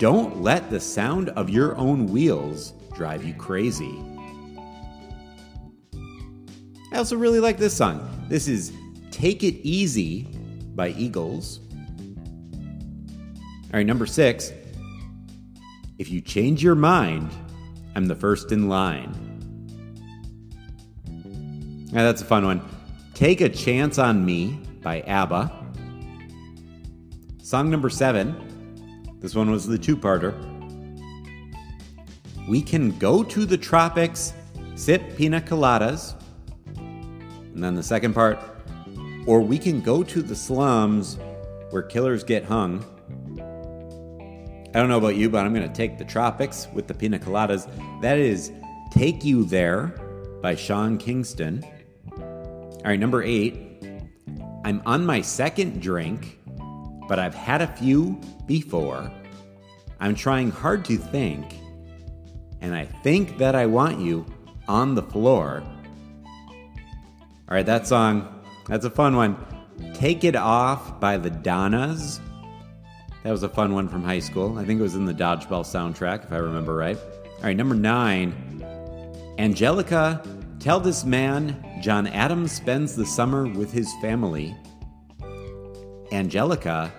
Don't 0.00 0.42
let 0.42 0.68
the 0.68 0.80
sound 0.80 1.28
of 1.28 1.48
your 1.48 1.76
own 1.76 2.08
wheels 2.08 2.72
drive 2.92 3.22
you 3.22 3.34
crazy. 3.34 3.94
I 6.92 6.96
also 6.96 7.16
really 7.16 7.38
like 7.38 7.56
this 7.56 7.76
song. 7.76 8.26
This 8.28 8.48
is 8.48 8.72
Take 9.12 9.44
It 9.44 9.64
Easy 9.64 10.22
by 10.74 10.88
Eagles. 10.88 11.60
All 13.66 13.74
right, 13.74 13.86
number 13.86 14.06
six. 14.06 14.52
If 16.00 16.10
you 16.10 16.20
change 16.20 16.64
your 16.64 16.74
mind, 16.74 17.30
I'm 17.94 18.06
the 18.06 18.16
first 18.16 18.50
in 18.50 18.68
line. 18.68 19.14
Yeah, 21.92 22.02
that's 22.02 22.22
a 22.22 22.24
fun 22.24 22.44
one. 22.44 22.75
Take 23.16 23.40
a 23.40 23.48
Chance 23.48 23.98
on 23.98 24.26
Me 24.26 24.60
by 24.82 25.00
ABBA. 25.00 25.50
Song 27.42 27.70
number 27.70 27.88
seven. 27.88 29.16
This 29.20 29.34
one 29.34 29.50
was 29.50 29.66
the 29.66 29.78
two 29.78 29.96
parter. 29.96 30.34
We 32.46 32.60
can 32.60 32.90
go 32.98 33.22
to 33.22 33.46
the 33.46 33.56
tropics, 33.56 34.34
sip 34.74 35.16
pina 35.16 35.40
coladas, 35.40 36.12
and 36.76 37.64
then 37.64 37.74
the 37.74 37.82
second 37.82 38.12
part, 38.12 38.38
or 39.26 39.40
we 39.40 39.58
can 39.58 39.80
go 39.80 40.02
to 40.02 40.20
the 40.20 40.36
slums 40.36 41.16
where 41.70 41.80
killers 41.80 42.22
get 42.22 42.44
hung. 42.44 42.84
I 44.74 44.78
don't 44.78 44.90
know 44.90 44.98
about 44.98 45.16
you, 45.16 45.30
but 45.30 45.46
I'm 45.46 45.54
going 45.54 45.66
to 45.66 45.74
take 45.74 45.96
the 45.96 46.04
tropics 46.04 46.68
with 46.74 46.86
the 46.86 46.92
pina 46.92 47.18
coladas. 47.18 47.66
That 48.02 48.18
is 48.18 48.52
Take 48.90 49.24
You 49.24 49.44
There 49.44 49.94
by 50.42 50.54
Sean 50.54 50.98
Kingston. 50.98 51.64
All 52.86 52.90
right, 52.90 53.00
number 53.00 53.20
eight. 53.20 53.82
I'm 54.64 54.80
on 54.86 55.04
my 55.04 55.20
second 55.20 55.82
drink, 55.82 56.38
but 57.08 57.18
I've 57.18 57.34
had 57.34 57.60
a 57.60 57.66
few 57.66 58.20
before. 58.46 59.10
I'm 59.98 60.14
trying 60.14 60.52
hard 60.52 60.84
to 60.84 60.96
think, 60.96 61.52
and 62.60 62.76
I 62.76 62.84
think 62.84 63.38
that 63.38 63.56
I 63.56 63.66
want 63.66 63.98
you 63.98 64.24
on 64.68 64.94
the 64.94 65.02
floor. 65.02 65.64
All 66.28 67.56
right, 67.56 67.66
that 67.66 67.88
song, 67.88 68.44
that's 68.68 68.84
a 68.84 68.90
fun 68.90 69.16
one. 69.16 69.36
Take 69.92 70.22
It 70.22 70.36
Off 70.36 71.00
by 71.00 71.16
the 71.16 71.30
Donnas. 71.30 72.20
That 73.24 73.32
was 73.32 73.42
a 73.42 73.48
fun 73.48 73.74
one 73.74 73.88
from 73.88 74.04
high 74.04 74.20
school. 74.20 74.60
I 74.60 74.64
think 74.64 74.78
it 74.78 74.84
was 74.84 74.94
in 74.94 75.06
the 75.06 75.12
Dodgeball 75.12 75.64
soundtrack, 75.64 76.22
if 76.22 76.32
I 76.32 76.36
remember 76.36 76.76
right. 76.76 76.96
All 77.38 77.42
right, 77.42 77.56
number 77.56 77.74
nine. 77.74 78.62
Angelica, 79.38 80.22
tell 80.60 80.78
this 80.78 81.04
man 81.04 81.65
John 81.80 82.06
Adams 82.06 82.52
spends 82.52 82.96
the 82.96 83.06
summer 83.06 83.46
with 83.46 83.72
his 83.72 83.92
family. 84.00 84.56
Angelica, 86.10 86.92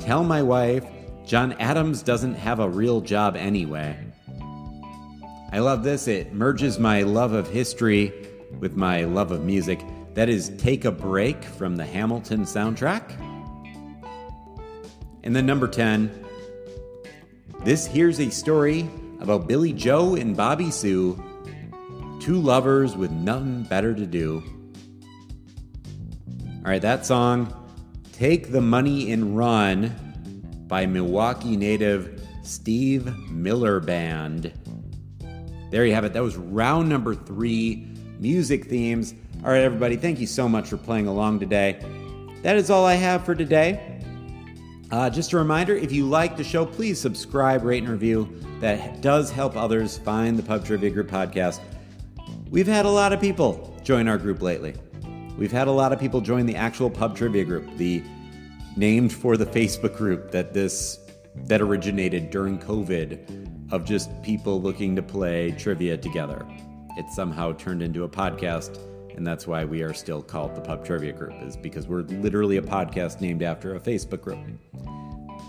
tell 0.00 0.24
my 0.24 0.42
wife 0.42 0.84
John 1.24 1.52
Adams 1.54 2.02
doesn't 2.02 2.34
have 2.34 2.60
a 2.60 2.68
real 2.68 3.00
job 3.00 3.36
anyway. 3.36 3.96
I 5.52 5.60
love 5.60 5.84
this. 5.84 6.08
It 6.08 6.32
merges 6.32 6.78
my 6.78 7.02
love 7.02 7.32
of 7.32 7.48
history 7.48 8.12
with 8.58 8.76
my 8.76 9.04
love 9.04 9.30
of 9.30 9.44
music. 9.44 9.80
That 10.14 10.28
is 10.28 10.50
Take 10.58 10.84
a 10.84 10.90
Break 10.90 11.44
from 11.44 11.76
the 11.76 11.84
Hamilton 11.84 12.42
soundtrack. 12.42 13.12
And 15.22 15.34
then 15.34 15.46
number 15.46 15.68
10, 15.68 16.10
this 17.64 17.86
here's 17.86 18.20
a 18.20 18.30
story 18.30 18.90
about 19.20 19.48
Billy 19.48 19.72
Joe 19.72 20.16
and 20.16 20.36
Bobby 20.36 20.70
Sue, 20.70 21.23
two 22.24 22.40
lovers 22.40 22.96
with 22.96 23.10
nothing 23.10 23.64
better 23.64 23.92
to 23.92 24.06
do. 24.06 24.42
All 26.40 26.70
right, 26.70 26.80
that 26.80 27.04
song, 27.04 27.52
Take 28.14 28.50
the 28.50 28.62
Money 28.62 29.12
and 29.12 29.36
Run 29.36 29.94
by 30.66 30.86
Milwaukee 30.86 31.54
native 31.54 32.26
Steve 32.42 33.14
Miller 33.28 33.78
Band. 33.78 34.54
There 35.70 35.84
you 35.84 35.92
have 35.92 36.06
it. 36.06 36.14
That 36.14 36.22
was 36.22 36.38
round 36.38 36.88
number 36.88 37.14
three 37.14 37.88
music 38.18 38.70
themes. 38.70 39.12
All 39.44 39.50
right, 39.50 39.60
everybody, 39.60 39.96
thank 39.96 40.18
you 40.18 40.26
so 40.26 40.48
much 40.48 40.70
for 40.70 40.78
playing 40.78 41.06
along 41.06 41.40
today. 41.40 41.84
That 42.40 42.56
is 42.56 42.70
all 42.70 42.86
I 42.86 42.94
have 42.94 43.26
for 43.26 43.34
today. 43.34 44.00
Uh, 44.90 45.10
just 45.10 45.34
a 45.34 45.36
reminder 45.36 45.76
if 45.76 45.92
you 45.92 46.08
like 46.08 46.38
the 46.38 46.44
show, 46.44 46.64
please 46.64 46.98
subscribe, 46.98 47.64
rate, 47.64 47.82
and 47.82 47.92
review. 47.92 48.40
That 48.60 49.02
does 49.02 49.30
help 49.30 49.58
others 49.58 49.98
find 49.98 50.38
the 50.38 50.42
Pub 50.42 50.64
Trivia 50.64 50.88
Group 50.88 51.10
podcast. 51.10 51.60
We've 52.50 52.66
had 52.66 52.86
a 52.86 52.90
lot 52.90 53.12
of 53.12 53.20
people 53.20 53.76
join 53.82 54.06
our 54.06 54.18
group 54.18 54.42
lately. 54.42 54.74
We've 55.36 55.52
had 55.52 55.66
a 55.66 55.72
lot 55.72 55.92
of 55.92 55.98
people 55.98 56.20
join 56.20 56.46
the 56.46 56.54
actual 56.54 56.88
Pub 56.88 57.16
Trivia 57.16 57.44
Group, 57.44 57.76
the 57.76 58.02
named 58.76 59.12
for 59.12 59.36
the 59.36 59.46
Facebook 59.46 59.96
group 59.96 60.30
that 60.30 60.52
this 60.52 60.98
that 61.46 61.60
originated 61.60 62.30
during 62.30 62.58
COVID 62.58 63.72
of 63.72 63.84
just 63.84 64.10
people 64.22 64.62
looking 64.62 64.94
to 64.94 65.02
play 65.02 65.50
trivia 65.52 65.96
together. 65.96 66.46
It 66.96 67.10
somehow 67.10 67.52
turned 67.54 67.82
into 67.82 68.04
a 68.04 68.08
podcast, 68.08 68.78
and 69.16 69.26
that's 69.26 69.48
why 69.48 69.64
we 69.64 69.82
are 69.82 69.92
still 69.92 70.22
called 70.22 70.54
the 70.54 70.60
Pub 70.60 70.84
Trivia 70.84 71.12
Group, 71.12 71.34
is 71.42 71.56
because 71.56 71.88
we're 71.88 72.02
literally 72.02 72.58
a 72.58 72.62
podcast 72.62 73.20
named 73.20 73.42
after 73.42 73.74
a 73.74 73.80
Facebook 73.80 74.20
group. 74.20 74.38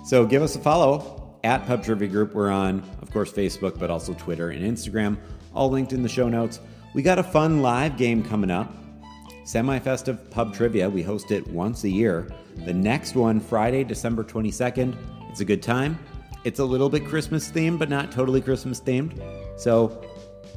So 0.06 0.26
give 0.26 0.42
us 0.42 0.56
a 0.56 0.60
follow 0.60 1.38
at 1.44 1.68
Pub 1.68 1.84
Trivia 1.84 2.08
Group. 2.08 2.34
We're 2.34 2.50
on, 2.50 2.80
of 3.04 3.12
course, 3.12 3.32
Facebook, 3.32 3.78
but 3.78 3.92
also 3.92 4.16
Twitter 4.16 4.50
and 4.50 4.64
Instagram, 4.64 5.18
all 5.54 5.70
linked 5.70 5.94
in 5.94 6.02
the 6.02 6.10
show 6.10 6.28
notes. 6.28 6.60
We 6.96 7.02
got 7.04 7.20
a 7.20 7.24
fun 7.24 7.62
live 7.62 7.98
game 7.98 8.24
coming 8.24 8.50
up. 8.50 8.74
Semi 9.44 9.80
festive 9.80 10.32
pub 10.32 10.54
trivia. 10.54 10.90
We 10.90 11.04
host 11.04 11.30
it 11.30 11.46
once 11.46 11.84
a 11.84 11.90
year. 11.90 12.32
The 12.66 12.74
next 12.74 13.16
one, 13.16 13.42
Friday, 13.42 13.84
December 13.84 14.24
22nd. 14.24 14.96
It's 15.30 15.42
a 15.42 15.46
good 15.46 15.62
time. 15.62 16.00
It's 16.46 16.60
a 16.60 16.64
little 16.64 16.88
bit 16.88 17.06
Christmas 17.06 17.52
themed, 17.52 17.80
but 17.80 17.90
not 17.90 18.14
totally 18.14 18.40
Christmas 18.40 18.80
themed. 18.80 19.22
So, 19.60 20.06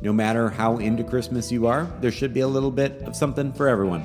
no 0.01 0.13
matter 0.13 0.49
how 0.49 0.77
into 0.77 1.03
Christmas 1.03 1.51
you 1.51 1.67
are, 1.67 1.93
there 2.01 2.13
should 2.13 2.33
be 2.33 2.41
a 2.41 2.49
little 2.49 2.71
bit 2.71 3.03
of 3.03 3.17
something 3.17 3.53
for 3.53 3.67
everyone. 3.67 4.05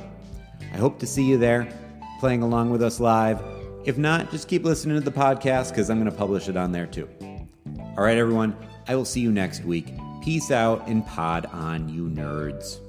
I 0.74 0.78
hope 0.78 0.98
to 1.02 1.06
see 1.06 1.24
you 1.24 1.38
there, 1.38 1.72
playing 2.20 2.42
along 2.42 2.72
with 2.72 2.82
us 2.82 3.00
live. 3.00 3.44
If 3.86 4.00
not, 4.00 4.32
just 4.32 4.48
keep 4.48 4.64
listening 4.64 4.96
to 4.96 5.08
the 5.08 5.12
podcast 5.12 5.70
because 5.70 5.92
I'm 5.92 6.00
going 6.00 6.10
to 6.10 6.18
publish 6.18 6.50
it 6.50 6.58
on 6.58 6.72
there 6.72 6.88
too. 6.88 7.08
All 7.96 8.04
right, 8.04 8.18
everyone, 8.18 8.58
I 8.88 8.96
will 8.96 9.06
see 9.06 9.22
you 9.22 9.32
next 9.32 9.64
week. 9.66 9.94
Peace 10.24 10.52
out 10.52 10.88
and 10.88 11.06
pod 11.06 11.48
on, 11.48 11.90
you 11.90 12.08
nerds. 12.08 12.80